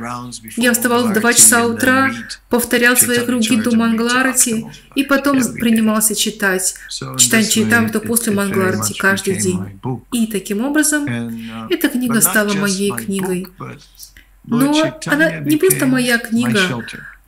Я 0.57 0.73
вставал 0.73 1.07
в 1.07 1.13
2 1.13 1.33
часа 1.33 1.65
утра, 1.65 2.11
повторял 2.49 2.95
свои 2.95 3.19
круги 3.19 3.57
до 3.57 3.75
Мангларати, 3.75 4.65
и 4.95 5.03
потом 5.03 5.39
принимался 5.53 6.15
читать. 6.15 6.75
Читать 7.17 7.51
Чайтамриту 7.51 8.01
после 8.01 8.33
Мангларати 8.33 8.93
каждый 8.93 9.37
день. 9.37 9.79
И 10.11 10.27
таким 10.27 10.65
образом 10.65 11.05
uh, 11.05 11.67
эта 11.69 11.89
книга 11.89 12.21
стала 12.21 12.53
моей 12.53 12.91
книгой. 12.91 13.47
Но 14.45 14.73
она 15.05 15.39
не 15.39 15.57
просто 15.57 15.85
моя 15.85 16.17
книга, 16.17 16.59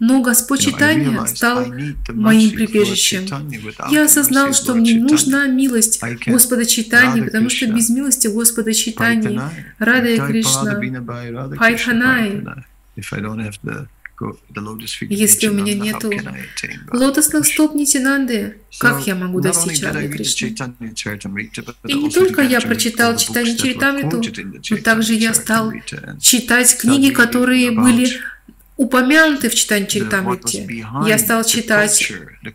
но 0.01 0.19
Господь 0.19 0.61
Читания 0.61 1.23
стал 1.27 1.67
моим 2.09 2.51
прибежищем. 2.51 3.23
Я 3.91 4.05
осознал, 4.05 4.51
что 4.51 4.73
мне 4.73 4.95
нужна 4.95 5.45
милость 5.45 6.01
Господа 6.25 6.65
Читания, 6.65 7.23
потому 7.23 7.49
что 7.49 7.67
без 7.67 7.89
милости 7.89 8.27
Господа 8.27 8.73
Читания, 8.73 9.51
Рада 9.77 10.17
Кришна, 10.25 10.81
Пайханай, 11.55 12.43
если 15.09 15.47
у 15.47 15.53
меня 15.53 15.75
нет 15.75 16.03
лотосных 16.91 17.45
стоп 17.45 17.75
Нитинанды, 17.75 18.57
как 18.79 19.05
я 19.05 19.13
могу 19.15 19.39
достичь 19.39 19.83
Рады 19.83 20.09
Кришны? 20.09 20.55
И 21.87 21.93
не 21.93 22.09
только 22.09 22.41
я 22.41 22.59
прочитал 22.59 23.17
читание 23.17 23.55
Чаритамриту, 23.55 24.19
но 24.71 24.77
также 24.77 25.13
я 25.13 25.35
стал 25.35 25.71
читать 26.19 26.75
книги, 26.77 27.11
которые 27.11 27.69
были 27.71 28.09
упомянуты 28.81 29.49
в 29.49 29.55
читании 29.55 29.85
Чайтамрити. 29.85 30.85
Я 31.07 31.19
стал 31.19 31.43
читать 31.43 32.11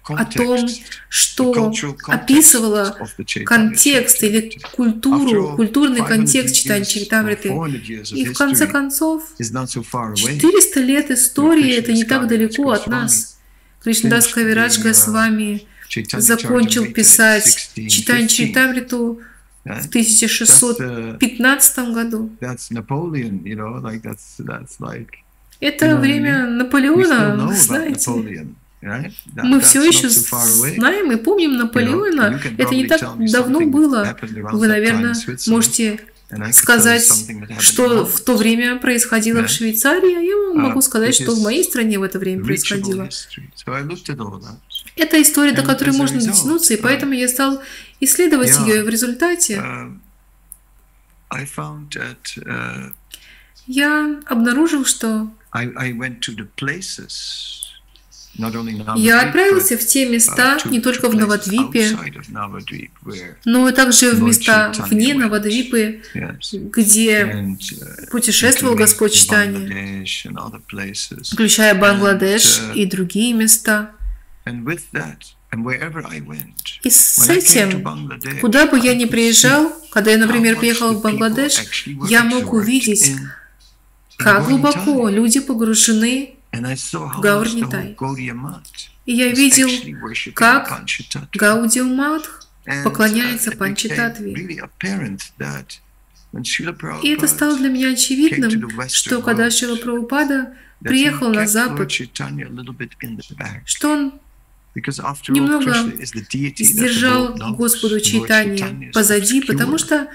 о 0.09 0.25
том, 0.25 0.69
что 1.09 1.73
описывало 2.07 2.97
контекст 3.45 4.25
или 4.25 4.59
культуру, 4.73 5.55
культурный 5.55 6.05
контекст 6.05 6.57
читания 6.57 6.85
Чайтамриты. 6.85 7.49
И 8.13 8.27
в 8.27 8.33
конце 8.37 8.67
концов, 8.67 9.23
400 9.39 10.81
лет 10.81 11.11
истории– 11.13 11.73
это 11.79 11.93
не 11.93 12.03
так 12.05 12.27
далеко 12.27 12.71
от 12.71 12.89
нас. 12.89 13.39
Кришнадас 13.85 14.27
Кавирадж 14.27 14.83
Госвами 14.83 15.63
закончил 16.19 16.87
писать 16.87 17.71
читание 17.89 18.27
Чайтамриту 18.27 19.21
в 19.65 19.87
1615 19.89 21.79
году. 21.95 22.31
Это 25.61 25.97
время 25.97 26.47
Наполеона, 26.47 27.53
знаете. 27.53 28.47
Мы 28.83 29.61
все 29.61 29.83
еще 29.85 30.09
знаем 30.09 31.11
и 31.13 31.17
помним 31.17 31.57
Наполеона. 31.57 32.41
Это 32.59 32.75
не 32.75 32.87
так 32.87 33.01
давно 33.31 33.61
было. 33.61 34.17
Вы, 34.53 34.67
наверное, 34.69 35.15
можете 35.47 36.01
сказать, 36.53 37.09
что 37.61 38.05
в 38.05 38.21
то 38.21 38.37
время 38.37 38.77
происходило 38.79 39.43
в 39.43 39.49
Швейцарии, 39.49 40.17
а 40.17 40.21
я 40.21 40.37
вам 40.37 40.59
могу 40.59 40.83
сказать, 40.83 41.15
что 41.15 41.35
в 41.35 41.43
моей 41.43 41.65
стране 41.65 41.99
в 41.99 42.03
это 42.03 42.19
время 42.19 42.45
происходило. 42.45 43.09
Это 44.97 45.21
история, 45.21 45.53
до 45.53 45.63
которой 45.63 45.93
можно 45.97 46.21
дотянуться, 46.21 46.75
и 46.75 46.77
поэтому 46.77 47.13
я 47.13 47.29
стал 47.29 47.61
исследовать 48.01 48.59
ее, 48.61 48.81
и 48.81 48.83
в 48.83 48.89
результате 48.89 49.63
я 53.67 54.21
обнаружил, 54.27 54.85
что 54.85 55.29
я 58.97 59.23
отправился 59.23 59.79
в 59.79 59.87
те 59.87 60.09
места 60.09 60.59
uh, 60.63 60.71
не 60.71 60.81
только 60.81 61.09
в 61.09 61.15
Навадвипе, 61.15 61.97
но 63.45 63.69
и 63.69 63.73
также 63.73 64.11
в 64.11 64.23
места 64.23 64.73
вне 64.91 65.15
Навадвипы, 65.15 66.03
где 66.53 67.23
uh, 67.23 68.11
путешествовал 68.11 68.75
Господь 68.75 69.15
Читания, 69.15 70.05
включая 71.33 71.75
Бангладеш 71.75 72.61
uh, 72.61 72.75
и 72.75 72.85
другие 72.85 73.33
места. 73.33 73.93
И 76.83 76.91
с 76.91 77.29
этим, 77.29 78.41
куда 78.41 78.67
бы 78.67 78.79
я 78.79 78.95
ни 78.95 79.07
приезжал, 79.07 79.73
когда 79.91 80.11
я, 80.11 80.19
например, 80.19 80.57
приехал 80.57 80.93
в 80.93 81.03
Бангладеш, 81.03 81.87
я 82.09 82.23
мог 82.23 82.53
увидеть, 82.53 83.13
как 84.17 84.47
глубоко 84.47 85.09
люди 85.09 85.41
погружены 85.41 86.35
в 86.53 87.21
Гаурнитай. 87.21 87.97
И 89.05 89.13
я 89.13 89.29
видел, 89.29 89.69
как 90.35 90.83
Гаудиуматх 91.33 92.47
поклоняется 92.85 93.53
Панчитатве. 93.53 94.33
И 97.03 97.09
это 97.09 97.29
стало 97.29 97.57
для 97.57 97.69
меня 97.69 97.91
очевидным, 97.91 98.69
что 98.89 99.23
когда 99.23 99.51
Шила 99.51 99.77
Прабхупада 99.77 100.55
приехал 100.81 101.31
на 101.33 101.47
Запад, 101.47 101.91
что 101.91 103.89
он 103.89 104.21
немного 105.29 105.75
сдержал 106.59 107.35
Господу 107.55 108.01
Чайтани 108.01 108.91
позади, 108.93 109.41
потому 109.43 109.79
что 109.79 110.09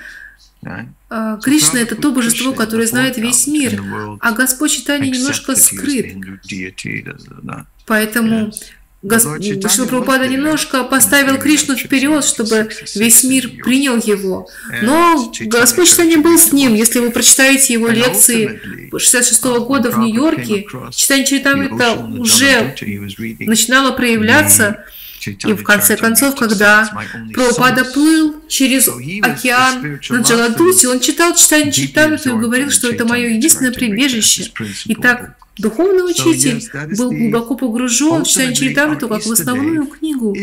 Кришна– 1.44 1.80
это 1.82 1.96
то 1.96 2.12
божество, 2.12 2.54
которое 2.54 2.88
знает 2.88 3.18
весь 3.18 3.48
мир, 3.48 3.82
а 4.20 4.32
Господь 4.32 4.72
Читания 4.72 5.12
немножко 5.12 5.56
скрыт. 5.56 6.16
Поэтому 7.86 8.52
Господь 9.04 9.62
Прабхупада 9.62 10.28
немножко 10.28 10.84
поставил 10.84 11.40
Кришну 11.40 11.76
вперед, 11.76 12.24
чтобы 12.24 12.70
весь 12.96 13.24
мир 13.24 13.50
принял 13.64 13.98
его. 13.98 14.48
Но 14.84 15.32
Господь 15.42 15.90
Читания 15.90 16.18
был 16.18 16.38
с 16.38 16.52
ним. 16.52 16.76
Если 16.76 17.00
вы 17.00 17.10
прочитаете 17.10 17.74
его 17.74 17.88
лекции 17.88 18.62
66 18.96 19.44
-го 19.44 19.66
года 19.66 19.90
в 19.90 19.98
Нью-Йорке, 19.98 20.68
читание 20.92 21.26
Чайтамрита 21.26 21.96
уже 21.96 22.76
начинало 23.40 23.92
проявляться, 23.92 24.86
и 25.28 25.54
в 25.54 25.64
конце 25.64 25.98
концов, 25.98 26.36
когда 26.36 26.90
Прабхупада 27.34 27.86
плыл 27.86 28.42
через 28.48 28.88
океан 28.88 30.00
на 30.10 30.22
Джаладусе, 30.22 30.90
он 30.90 31.00
читал 31.00 31.36
читание 31.36 31.72
Читамриту 31.72 32.38
и 32.38 32.40
говорил, 32.40 32.70
что 32.72 32.90
это 32.90 33.06
мое 33.06 33.30
единственное 33.30 33.72
прибежище. 33.72 34.52
Итак, 34.86 35.36
духовный 35.58 36.10
учитель 36.10 36.62
был 36.98 37.12
глубоко 37.12 37.56
погружен 37.56 38.24
в 38.24 38.28
читание 38.28 38.56
Читамриту 38.56 39.08
как 39.08 39.26
в 39.26 39.32
основную 39.32 39.86
книгу. 39.88 40.36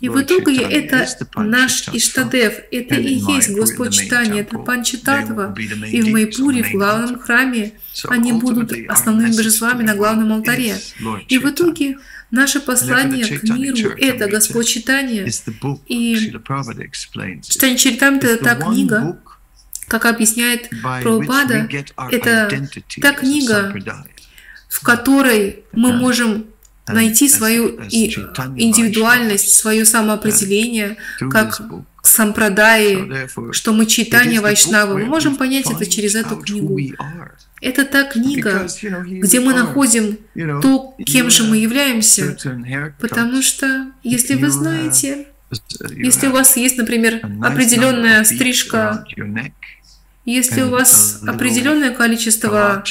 И 0.00 0.08
в 0.08 0.20
итоге 0.20 0.60
это 0.60 1.06
наш 1.36 1.88
Иштадев, 1.92 2.54
это 2.70 2.94
и 2.96 3.14
есть 3.14 3.50
Господь 3.50 3.94
Читания, 3.94 4.42
это 4.42 4.58
Панчитатва. 4.58 5.54
И 5.90 6.02
в 6.02 6.08
Майпуре, 6.10 6.62
в 6.62 6.72
главном 6.72 7.18
храме, 7.18 7.72
они 8.08 8.32
будут 8.32 8.72
основными 8.88 9.34
божествами 9.34 9.82
на 9.82 9.94
главном 9.94 10.32
алтаре. 10.32 10.76
И 11.28 11.38
в 11.38 11.48
итоге 11.48 11.96
Наше 12.34 12.60
послание 12.60 13.24
к 13.24 13.42
миру– 13.44 13.90
это 13.98 14.26
Господь 14.26 14.66
читание. 14.66 15.24
И 15.86 16.16
читание 17.42 17.78
Чаритамрита– 17.78 18.26
это 18.28 18.44
та 18.44 18.54
книга, 18.56 19.18
как 19.86 20.06
объясняет 20.06 20.68
Прабхупада, 20.82 21.68
это 22.10 22.68
та 23.00 23.12
книга, 23.12 23.72
в 24.68 24.80
которой 24.82 25.64
мы 25.72 25.92
можем 25.92 26.46
найти 26.88 27.28
свою 27.28 27.76
индивидуальность, 27.88 29.52
свое 29.52 29.84
самоопределение, 29.84 30.96
как 31.30 31.62
сампрадаи, 32.04 33.28
что 33.52 33.72
мы 33.72 33.86
читание 33.86 34.40
Вайшнавы. 34.40 34.98
Мы 34.98 35.06
можем 35.06 35.36
понять 35.36 35.70
это 35.70 35.86
через 35.86 36.14
эту 36.14 36.36
книгу. 36.36 36.78
Это 37.60 37.84
та 37.84 38.04
книга, 38.04 38.66
где 39.00 39.40
мы 39.40 39.54
находим 39.54 40.18
то, 40.60 40.94
кем 41.04 41.30
же 41.30 41.44
мы 41.44 41.56
являемся. 41.56 42.36
Потому 43.00 43.42
что, 43.42 43.90
если 44.02 44.34
вы 44.34 44.50
знаете, 44.50 45.26
если 45.96 46.28
у 46.28 46.32
вас 46.32 46.56
есть, 46.56 46.76
например, 46.76 47.20
определенная 47.42 48.24
стрижка, 48.24 49.04
если 50.24 50.62
у 50.62 50.70
вас 50.70 51.22
определенное 51.26 51.90
количество 51.90 52.82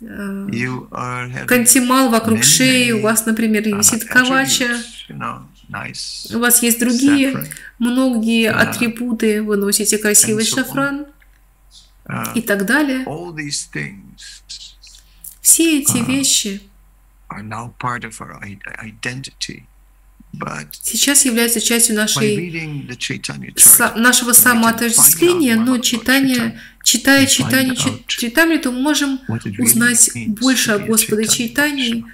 э, 0.00 0.48
кантимал 1.46 2.08
вокруг 2.08 2.42
шеи, 2.42 2.92
у 2.92 3.02
вас, 3.02 3.26
например, 3.26 3.64
висит 3.64 4.04
кавача, 4.04 4.78
у 6.34 6.38
вас 6.38 6.62
есть 6.62 6.78
другие 6.80 7.46
многие 7.78 8.50
атрибуты, 8.50 9.42
вы 9.42 9.56
носите 9.56 9.98
красивый 9.98 10.44
шафран, 10.44 11.06
и 12.34 12.42
так 12.42 12.66
далее. 12.66 13.04
Все 15.40 15.80
эти 15.80 16.04
вещи 16.04 16.62
сейчас 20.82 21.24
являются 21.24 21.60
частью 21.60 21.94
нашей, 21.94 22.50
нашего 23.96 24.32
самоотождествления, 24.32 25.56
но 25.56 25.78
читание, 25.78 26.58
читая 26.82 27.26
читание 27.26 27.76
Читамриту, 28.06 28.72
мы 28.72 28.80
можем 28.80 29.20
узнать 29.58 30.10
больше 30.28 30.72
о 30.72 30.78
Господе 30.78 31.28
Чайтании, 31.28 32.04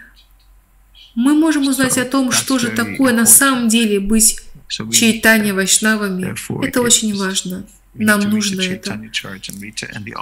мы 1.18 1.34
можем 1.34 1.66
узнать 1.66 1.98
о 1.98 2.04
том, 2.04 2.30
что 2.30 2.60
же 2.60 2.68
такое 2.68 3.12
на 3.12 3.26
самом 3.26 3.66
деле 3.68 3.98
быть 3.98 4.40
Чайтанья 4.68 5.52
Вайшнавами. 5.52 6.32
Это 6.64 6.80
очень 6.80 7.16
важно. 7.16 7.66
Нам 7.94 8.20
нужно 8.20 8.60
это. 8.60 9.00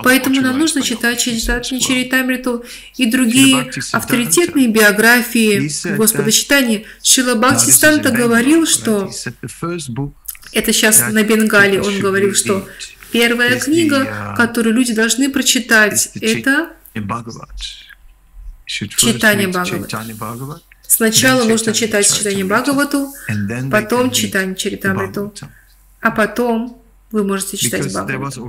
Поэтому 0.02 0.40
нам 0.40 0.58
нужно 0.58 0.80
читать 0.80 1.20
Чайтанья 1.20 1.80
Чаритамриту 1.80 2.64
и 2.96 3.10
другие 3.10 3.70
авторитетные 3.92 4.68
биографии 4.68 5.70
Господа 5.96 6.32
Читания. 6.32 6.84
Шила 7.02 7.34
Бхактистанта 7.34 8.10
говорил, 8.10 8.64
что 8.66 9.10
это 10.52 10.72
сейчас 10.72 11.12
на 11.12 11.22
Бенгале 11.22 11.82
он 11.82 12.00
говорил, 12.00 12.34
что 12.34 12.66
первая 13.12 13.60
книга, 13.60 14.34
которую 14.34 14.74
люди 14.74 14.94
должны 14.94 15.28
прочитать, 15.28 16.08
это 16.14 16.70
Читание 18.64 19.48
Бхагават. 19.48 20.64
Сначала 20.88 21.44
нужно 21.44 21.72
читать 21.72 22.06
читание 22.12 22.44
Бхагавату, 22.44 23.12
потом 23.70 24.10
читание 24.10 24.54
Чаритамриту, 24.56 25.32
а 26.00 26.10
потом 26.10 26.80
вы 27.12 27.24
можете 27.24 27.56
читать 27.56 27.82
Бхагавату. 27.92 28.40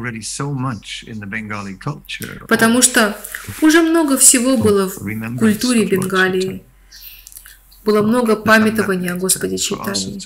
Потому 2.47 2.81
что 2.81 3.17
уже 3.61 3.81
много 3.81 4.17
всего 4.17 4.57
было 4.57 4.89
в 4.89 5.37
культуре 5.37 5.85
Бенгалии. 5.85 6.63
Было 7.85 8.01
много 8.01 8.35
памятования 8.35 9.13
о 9.13 9.15
Господе 9.15 9.57
читании. 9.57 10.19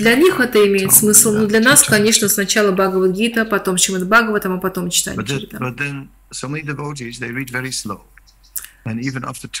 Для 0.00 0.14
них 0.14 0.40
это 0.40 0.66
имеет 0.66 0.92
смысл, 0.92 1.32
но 1.32 1.46
для 1.46 1.60
нас, 1.60 1.82
конечно, 1.82 2.28
сначала 2.28 2.72
Бхагавадгита, 2.72 3.44
потом 3.44 3.76
Шримад 3.76 4.06
Бхагаватам, 4.08 4.54
а 4.54 4.58
потом 4.58 4.88
читание 4.90 5.22
Чаритамрита. 5.26 6.08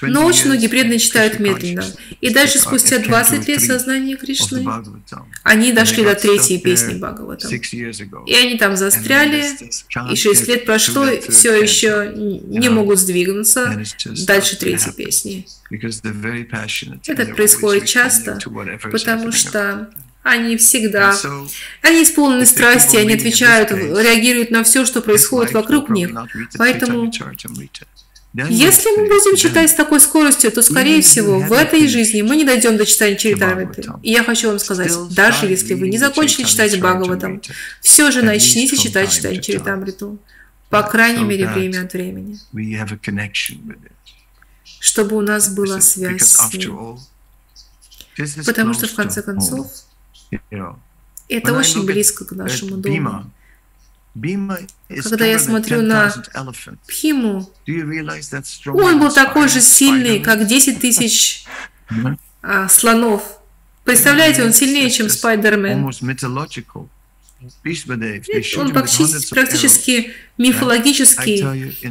Но 0.02 0.24
очень 0.24 0.46
многие 0.46 0.68
преданные 0.68 0.98
читают 0.98 1.38
медленно. 1.40 1.84
И 2.20 2.30
даже 2.30 2.58
спустя 2.58 2.98
20 2.98 3.48
лет 3.48 3.60
сознания 3.60 4.16
Кришны 4.16 4.64
они 5.42 5.72
дошли 5.72 6.04
до 6.04 6.14
третьей 6.14 6.58
песни 6.58 6.94
Бхагаватам. 6.94 7.50
И 7.50 8.34
они 8.34 8.58
там 8.58 8.76
застряли, 8.76 9.44
и 10.10 10.16
6 10.16 10.48
лет 10.48 10.64
прошло, 10.64 11.06
и 11.08 11.20
все 11.30 11.54
еще 11.54 12.12
не 12.14 12.68
могут 12.68 12.98
сдвинуться 12.98 13.78
дальше 14.26 14.56
третьей 14.56 14.92
песни. 14.92 15.46
Это 17.06 17.26
происходит 17.34 17.86
часто, 17.86 18.38
потому 18.90 19.32
что 19.32 19.90
они 20.22 20.56
всегда, 20.56 21.16
они 21.82 22.02
исполнены 22.02 22.46
страсти, 22.46 22.96
они 22.96 23.14
отвечают, 23.14 23.70
реагируют 23.70 24.50
на 24.50 24.64
все, 24.64 24.84
что 24.84 25.00
происходит 25.00 25.52
вокруг 25.52 25.88
них. 25.88 26.10
Поэтому 26.58 27.12
Если 28.48 28.90
мы 28.90 29.06
будем 29.06 29.36
читать 29.36 29.70
с 29.70 29.74
такой 29.74 29.98
скоростью, 29.98 30.52
то, 30.52 30.60
скорее 30.60 31.00
всего, 31.00 31.38
в 31.38 31.52
этой 31.52 31.88
жизни 31.88 32.20
мы 32.20 32.36
не 32.36 32.44
дойдем 32.44 32.76
до 32.76 32.84
читания 32.84 33.16
Чаритамриты. 33.16 33.84
И 34.02 34.10
я 34.12 34.22
хочу 34.22 34.48
вам 34.48 34.58
сказать, 34.58 34.92
даже 35.10 35.46
если 35.46 35.72
вы 35.74 35.88
не 35.88 35.96
закончили 35.98 36.44
читать 36.44 36.78
Бхагаватам, 36.78 37.40
все 37.80 38.10
же 38.10 38.22
начните 38.22 38.76
читать 38.76 39.10
читание 39.10 39.40
Чаритамриту. 39.40 40.18
По 40.68 40.82
крайней 40.82 41.24
мере, 41.24 41.48
время 41.48 41.82
от 41.82 41.92
времени. 41.92 42.38
Чтобы 44.80 45.16
у 45.16 45.20
нас 45.22 45.54
была 45.54 45.80
связь 45.80 46.22
с 46.22 46.52
ним. 46.52 46.98
Потому 48.44 48.74
что, 48.74 48.86
в 48.86 48.94
конце 48.94 49.22
концов, 49.22 49.66
это 51.28 51.52
очень 51.54 51.86
близко 51.86 52.24
к 52.24 52.32
нашему 52.32 52.76
дому. 52.76 53.30
Когда 55.02 55.26
я 55.26 55.38
смотрю 55.38 55.82
на 55.82 56.12
Пхиму, 56.86 57.50
он 58.66 59.00
был 59.00 59.12
такой 59.12 59.48
же 59.48 59.60
сильный, 59.60 60.20
как 60.20 60.46
10 60.46 60.80
тысяч 60.80 61.44
а, 62.42 62.68
слонов. 62.68 63.40
Представляете, 63.84 64.42
он 64.44 64.52
сильнее, 64.52 64.90
чем 64.90 65.08
Спайдермен. 65.08 65.84
Он 68.56 68.72
практически, 68.72 69.34
практически 69.34 70.12
мифологический 70.38 71.44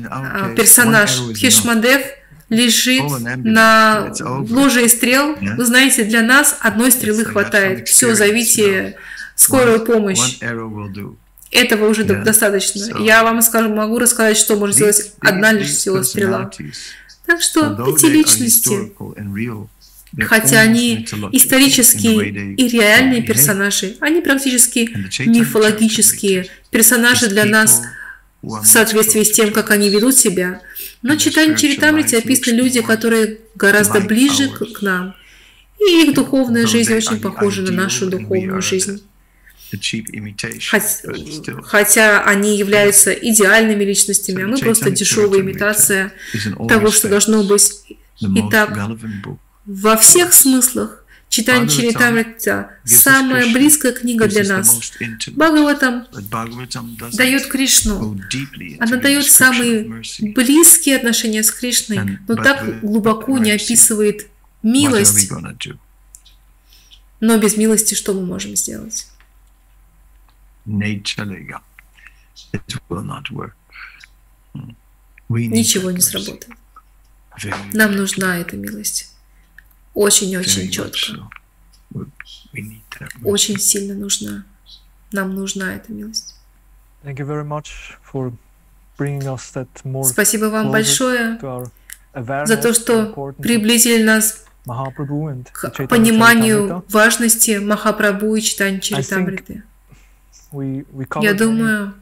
а, 0.09 0.53
персонаж. 0.55 1.11
Хишмадев 1.35 2.01
лежит 2.49 3.03
на 3.37 4.13
ложе 4.49 4.89
стрел. 4.89 5.35
Вы 5.39 5.65
знаете, 5.65 6.03
для 6.03 6.21
нас 6.21 6.57
одной 6.61 6.91
стрелы 6.91 7.25
хватает. 7.25 7.87
Все, 7.87 8.15
зовите 8.15 8.97
скорую 9.35 9.85
помощь 9.85 10.39
этого 11.55 11.87
уже 11.87 12.03
yeah. 12.03 12.23
достаточно. 12.23 12.79
So, 12.79 13.03
Я 13.03 13.23
вам 13.23 13.41
скажу, 13.41 13.73
могу 13.73 13.99
рассказать, 13.99 14.37
что 14.37 14.55
может 14.55 14.75
сделать 14.75 15.13
одна 15.19 15.51
лишь 15.51 15.69
всего 15.69 16.03
стрела. 16.03 16.51
Так 17.25 17.41
что 17.41 17.75
эти 17.87 18.05
личности, 18.05 18.93
хотя 20.21 20.61
они 20.61 21.07
исторические 21.31 22.55
и 22.55 22.67
реальные 22.67 23.23
персонажи, 23.23 23.95
они 23.99 24.21
практически 24.21 24.89
мифологические 25.27 26.47
персонажи 26.69 27.27
для 27.27 27.45
нас 27.45 27.81
в 28.41 28.63
соответствии 28.65 29.23
с 29.23 29.31
тем, 29.31 29.51
как 29.51 29.71
они 29.71 29.89
ведут 29.89 30.15
себя. 30.15 30.61
Но 31.01 31.15
читая 31.15 31.55
Чаритамрити 31.55 32.15
описаны 32.15 32.55
люди, 32.55 32.81
которые 32.81 33.39
гораздо 33.55 34.01
ближе 34.01 34.49
к 34.49 34.81
нам, 34.81 35.15
и 35.79 36.03
их 36.03 36.13
духовная 36.13 36.67
жизнь 36.67 36.93
очень 36.93 37.19
похожа 37.19 37.61
на 37.63 37.71
нашу 37.71 38.07
духовную 38.07 38.61
жизнь. 38.61 39.03
Хотя 41.63 42.23
они 42.23 42.57
являются 42.57 43.11
идеальными 43.11 43.83
личностями, 43.83 44.43
а 44.43 44.47
мы 44.47 44.57
просто 44.57 44.91
дешевая 44.91 45.41
имитация 45.41 46.13
того, 46.67 46.91
что 46.91 47.09
должно 47.09 47.43
быть. 47.43 47.71
Итак, 48.21 48.77
во 49.65 49.97
всех 49.97 50.33
смыслах 50.33 51.03
читание 51.29 51.67
Чаритамрита– 51.69 52.71
самая 52.85 53.51
близкая 53.51 53.91
книга 53.91 54.27
для 54.27 54.43
нас. 54.43 54.93
Бхагаватам 55.31 56.07
дает 57.13 57.47
Кришну. 57.47 58.17
Она 58.79 58.97
дает 58.97 59.25
самые 59.25 60.03
близкие 60.33 60.97
отношения 60.97 61.43
с 61.43 61.51
Кришной, 61.51 62.19
но 62.27 62.35
так 62.35 62.81
глубоко 62.81 63.37
не 63.37 63.51
описывает 63.51 64.27
милость. 64.63 65.31
Но 67.19 67.37
без 67.37 67.57
милости 67.57 67.95
что 67.95 68.13
мы 68.13 68.25
можем 68.25 68.55
сделать? 68.55 69.07
Ничего 75.29 75.91
не 75.91 76.01
сработает. 76.01 76.47
Нам 77.73 77.95
нужна 77.95 78.37
эта 78.37 78.55
милость. 78.57 79.13
Очень-очень 79.93 80.69
четко. 80.71 81.29
Очень 83.23 83.59
сильно 83.59 83.93
нужна. 83.93 84.45
Нам 85.11 85.33
нужна 85.35 85.75
эта 85.75 85.91
милость. 85.91 86.35
Спасибо 90.05 90.45
вам 90.45 90.71
большое 90.71 91.37
за 92.13 92.57
то, 92.57 92.73
что 92.73 93.33
приблизили 93.37 94.03
нас 94.03 94.45
к 95.51 95.87
пониманию 95.87 96.83
важности 96.89 97.57
Махапрабху 97.59 98.35
и 98.35 98.41
читания 98.41 98.79
Чаритамриты. 98.79 99.63
Я 101.21 101.33
думаю, 101.33 101.93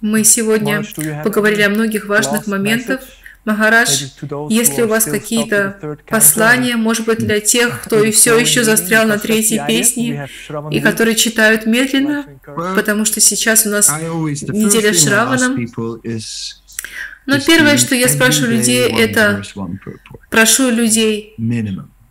мы 0.00 0.24
сегодня 0.24 0.84
поговорили 1.24 1.62
о 1.62 1.68
многих 1.68 2.06
важных 2.06 2.46
моментах. 2.46 3.00
Махарадж, 3.46 4.04
если 4.50 4.82
у 4.82 4.86
вас 4.86 5.04
какие-то 5.04 5.98
послания, 6.06 6.76
может 6.76 7.06
быть, 7.06 7.18
для 7.18 7.40
тех, 7.40 7.80
кто 7.82 8.04
и 8.04 8.10
все 8.10 8.38
еще 8.38 8.64
застрял 8.64 9.06
на 9.06 9.18
третьей 9.18 9.60
песне, 9.66 10.28
и 10.70 10.80
которые 10.80 11.16
читают 11.16 11.64
медленно, 11.64 12.26
потому 12.44 13.06
что 13.06 13.20
сейчас 13.20 13.64
у 13.64 13.70
нас 13.70 13.90
неделя 13.98 14.92
Шраваном. 14.92 15.56
Но 17.26 17.40
первое, 17.40 17.76
что 17.78 17.94
я 17.94 18.08
спрашиваю 18.08 18.56
людей, 18.56 18.88
это 18.88 19.42
прошу 20.28 20.70
людей 20.70 21.34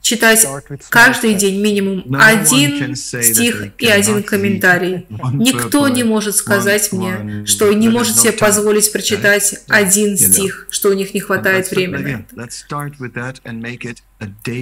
читать 0.09 0.47
каждый 0.89 1.35
день 1.35 1.61
минимум 1.61 2.15
один 2.19 2.95
стих 2.95 3.67
и 3.77 3.87
один 3.87 4.23
комментарий. 4.23 5.05
Никто 5.33 5.87
не 5.87 6.03
может 6.03 6.35
сказать 6.35 6.91
мне, 6.91 7.45
что 7.45 7.71
не 7.73 7.89
может 7.89 8.17
себе 8.17 8.31
позволить 8.31 8.91
прочитать 8.91 9.55
один 9.67 10.17
стих, 10.17 10.67
что 10.71 10.89
у 10.89 10.93
них 10.93 11.13
не 11.13 11.19
хватает 11.19 11.69
времени. 11.69 12.25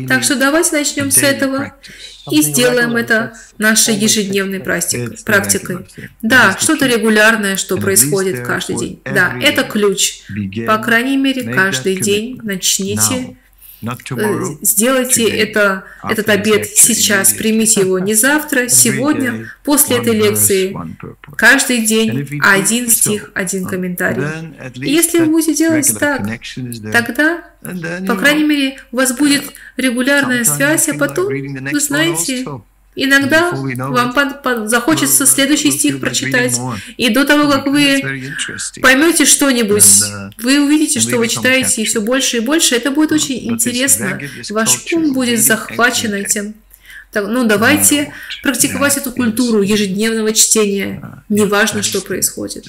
Так 0.08 0.24
что 0.24 0.36
давайте 0.36 0.76
начнем 0.76 1.12
с 1.12 1.20
этого 1.20 1.74
и 2.30 2.42
сделаем 2.42 2.98
это 2.98 3.34
нашей 3.58 3.96
ежедневной 3.96 4.60
практикой. 4.60 5.88
Да, 6.22 6.58
что-то 6.60 6.88
регулярное, 6.88 7.56
что 7.56 7.78
происходит 7.78 8.46
каждый 8.46 8.78
день. 8.78 9.02
Да, 9.06 9.34
это 9.42 9.64
ключ. 9.64 10.24
По 10.68 10.78
крайней 10.78 11.16
мере, 11.16 11.54
каждый 11.54 11.96
день 11.96 12.38
начните 12.44 13.38
Э, 13.84 14.44
сделайте 14.62 15.30
это, 15.30 15.84
этот 16.04 16.30
обед 16.30 16.68
сейчас, 16.68 17.34
примите 17.34 17.82
его 17.82 18.00
не 18.08 18.16
завтра, 18.16 18.70
сегодня, 18.70 19.52
после 19.64 19.98
этой 19.98 20.14
лекции. 20.14 20.76
Каждый 21.36 21.86
день 21.86 22.42
один 22.42 22.90
стих, 22.90 23.32
один 23.36 23.66
uh, 23.66 23.70
комментарий. 23.70 24.24
И 24.76 24.90
если 24.90 25.20
вы 25.20 25.28
будете 25.28 25.54
делать 25.54 25.96
так, 26.00 26.28
тогда, 26.92 27.44
по 28.08 28.16
крайней 28.16 28.46
мере, 28.46 28.80
у 28.92 28.98
вас 28.98 29.16
будет 29.16 29.54
регулярная 29.78 30.44
связь, 30.44 30.90
а 30.90 30.96
потом, 30.96 31.28
вы 31.28 31.80
знаете, 31.80 32.46
Иногда 33.00 33.52
вам 33.52 34.68
захочется 34.68 35.28
следующий 35.28 35.72
стих 35.72 36.00
прочитать, 36.00 36.60
и 36.98 37.10
до 37.10 37.26
того, 37.26 37.50
как 37.50 37.68
вы 37.68 38.02
поймете 38.82 39.26
что-нибудь, 39.26 39.86
вы 40.40 40.66
увидите, 40.66 41.00
что 41.00 41.18
вы 41.18 41.28
читаете, 41.28 41.84
и 41.84 41.86
все 41.86 42.02
больше 42.02 42.38
и 42.38 42.40
больше. 42.40 42.76
Это 42.76 42.90
будет 42.90 43.12
очень 43.12 43.54
интересно. 43.54 44.20
Ваш 44.50 44.92
ум 44.92 45.14
будет 45.14 45.40
захвачен 45.42 46.14
этим. 46.14 46.56
Так, 47.12 47.28
ну, 47.28 47.46
давайте 47.46 48.14
практиковать 48.44 48.98
эту 48.98 49.12
культуру 49.12 49.62
ежедневного 49.62 50.34
чтения. 50.34 51.00
Uh, 51.02 51.20
Неважно, 51.30 51.82
что 51.82 52.02
происходит. 52.02 52.68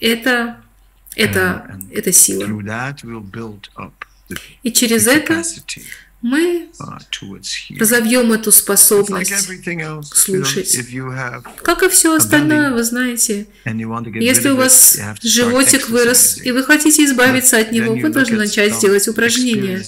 Это, 0.00 0.56
это, 1.14 1.78
это 1.92 2.12
сила. 2.12 2.46
И 4.62 4.72
через 4.72 5.06
это 5.06 5.42
мы 6.20 6.68
разовьем 7.78 8.32
эту 8.32 8.50
способность 8.50 9.32
слушать. 10.12 10.78
Как 11.62 11.82
и 11.82 11.88
все 11.88 12.16
остальное, 12.16 12.72
вы 12.72 12.82
знаете. 12.82 13.46
Если 13.64 14.50
у 14.50 14.56
вас 14.56 14.98
животик 15.22 15.88
вырос, 15.88 16.40
и 16.42 16.50
вы 16.50 16.64
хотите 16.64 17.04
избавиться 17.04 17.58
от 17.58 17.72
него, 17.72 17.94
вы 17.94 18.08
должны 18.08 18.36
начать 18.36 18.78
делать 18.80 19.06
упражнения. 19.08 19.82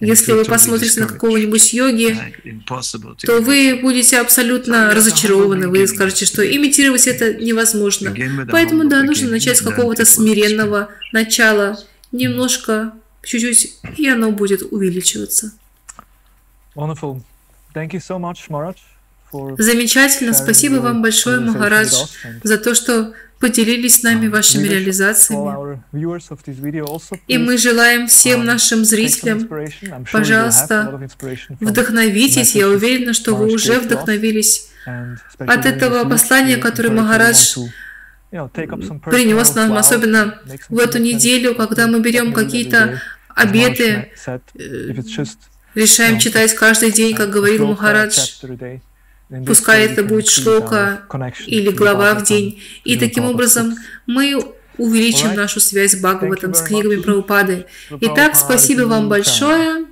Если 0.00 0.30
вы 0.30 0.44
посмотрите 0.44 1.00
на 1.00 1.06
какого-нибудь 1.06 1.72
йоги, 1.72 2.16
то 3.24 3.40
вы 3.40 3.80
будете 3.82 4.20
абсолютно 4.20 4.94
разочарованы. 4.94 5.68
Вы 5.68 5.86
скажете, 5.88 6.24
что 6.24 6.44
имитировать 6.44 7.06
это 7.06 7.34
невозможно. 7.34 8.14
Поэтому, 8.50 8.88
да, 8.88 9.02
нужно 9.02 9.28
начать 9.28 9.58
с 9.58 9.62
какого-то 9.62 10.04
смиренного 10.04 10.88
начала, 11.12 11.78
немножко 12.12 12.92
чуть-чуть, 13.28 13.76
и 13.96 14.08
оно 14.08 14.32
будет 14.32 14.62
увеличиваться. 14.62 15.52
Wonderful. 16.74 17.20
Thank 17.74 17.92
you 17.92 18.00
so 18.00 18.18
much, 18.18 18.48
Maharaj, 18.48 18.76
Замечательно. 19.58 20.32
Спасибо 20.32 20.76
вам 20.76 21.02
большое, 21.02 21.40
Махарадж, 21.40 22.06
за 22.42 22.56
то, 22.56 22.74
что 22.74 23.12
поделились 23.38 24.00
с 24.00 24.02
нами 24.02 24.26
um, 24.26 24.30
вашими 24.30 24.66
реализациями. 24.66 25.82
И 27.28 27.38
мы 27.38 27.58
желаем 27.58 28.06
всем 28.08 28.44
нашим 28.46 28.84
зрителям, 28.86 29.48
пожалуйста, 30.10 30.98
вдохновитесь. 31.60 32.54
Я 32.54 32.68
уверена, 32.68 33.12
что 33.12 33.36
вы 33.36 33.52
уже 33.52 33.78
вдохновились 33.80 34.70
от 35.38 35.66
этого 35.66 36.08
послания, 36.08 36.56
которое 36.56 36.90
Махарадж 36.90 37.58
принес 38.30 39.54
нам, 39.54 39.74
особенно 39.74 40.38
в 40.70 40.78
эту 40.78 40.98
неделю, 40.98 41.54
когда 41.54 41.86
мы 41.86 42.00
берем 42.00 42.32
какие-то 42.32 43.00
обеты, 43.42 44.10
э, 44.54 44.92
решаем 45.74 46.18
читать 46.18 46.54
каждый 46.54 46.92
день, 46.92 47.14
как 47.14 47.30
говорил 47.30 47.66
Махарадж, 47.68 48.18
пускай 49.46 49.84
это 49.86 50.02
будет 50.02 50.28
шлока 50.28 51.02
или 51.46 51.70
глава 51.70 52.14
в 52.14 52.24
день. 52.24 52.62
И 52.84 52.96
таким 52.98 53.24
образом 53.24 53.74
мы 54.06 54.38
увеличим 54.78 55.34
нашу 55.34 55.60
связь 55.60 55.92
с 55.92 56.00
Бхагаватом, 56.00 56.54
с 56.54 56.62
книгами 56.62 56.96
Прабхупады. 57.02 57.66
Итак, 58.00 58.36
спасибо 58.36 58.82
вам 58.82 59.08
большое. 59.08 59.86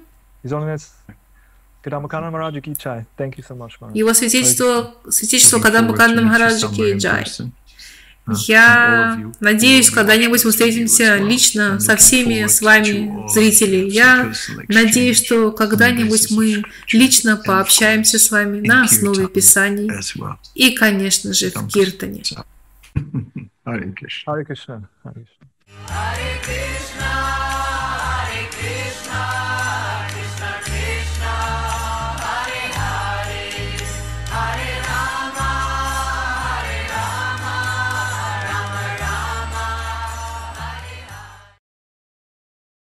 Его 3.95 4.13
святительство, 4.15 4.95
святительство 5.09 5.61
Кадамбакана 5.61 6.23
Махараджи 6.23 6.67
Ки 6.69 6.97
Джай. 6.99 7.25
Я 8.29 9.21
надеюсь, 9.41 9.91
когда-нибудь 9.91 10.45
мы 10.45 10.51
встретимся 10.51 11.17
лично 11.17 11.79
со 11.79 11.97
всеми 11.97 12.47
с 12.47 12.61
вами, 12.61 13.29
зрители. 13.29 13.89
Я 13.89 14.33
надеюсь, 14.69 15.25
что 15.25 15.53
когда-нибудь 15.53 16.31
мы 16.33 16.63
лично 16.93 17.37
пообщаемся 17.37 18.19
с 18.19 18.31
вами 18.31 18.67
на 18.67 18.85
основе 18.85 19.29
Писаний 19.29 19.91
и, 20.55 20.75
конечно 20.75 21.33
же, 21.33 21.51
в 21.51 21.69
Киртане. 21.69 22.23
Hare 23.67 23.93
Krishna. 23.95 24.33
Hare 24.33 24.45
Krishna. 24.45 24.89
Hare 25.05 25.27
Krishna. 26.43 27.46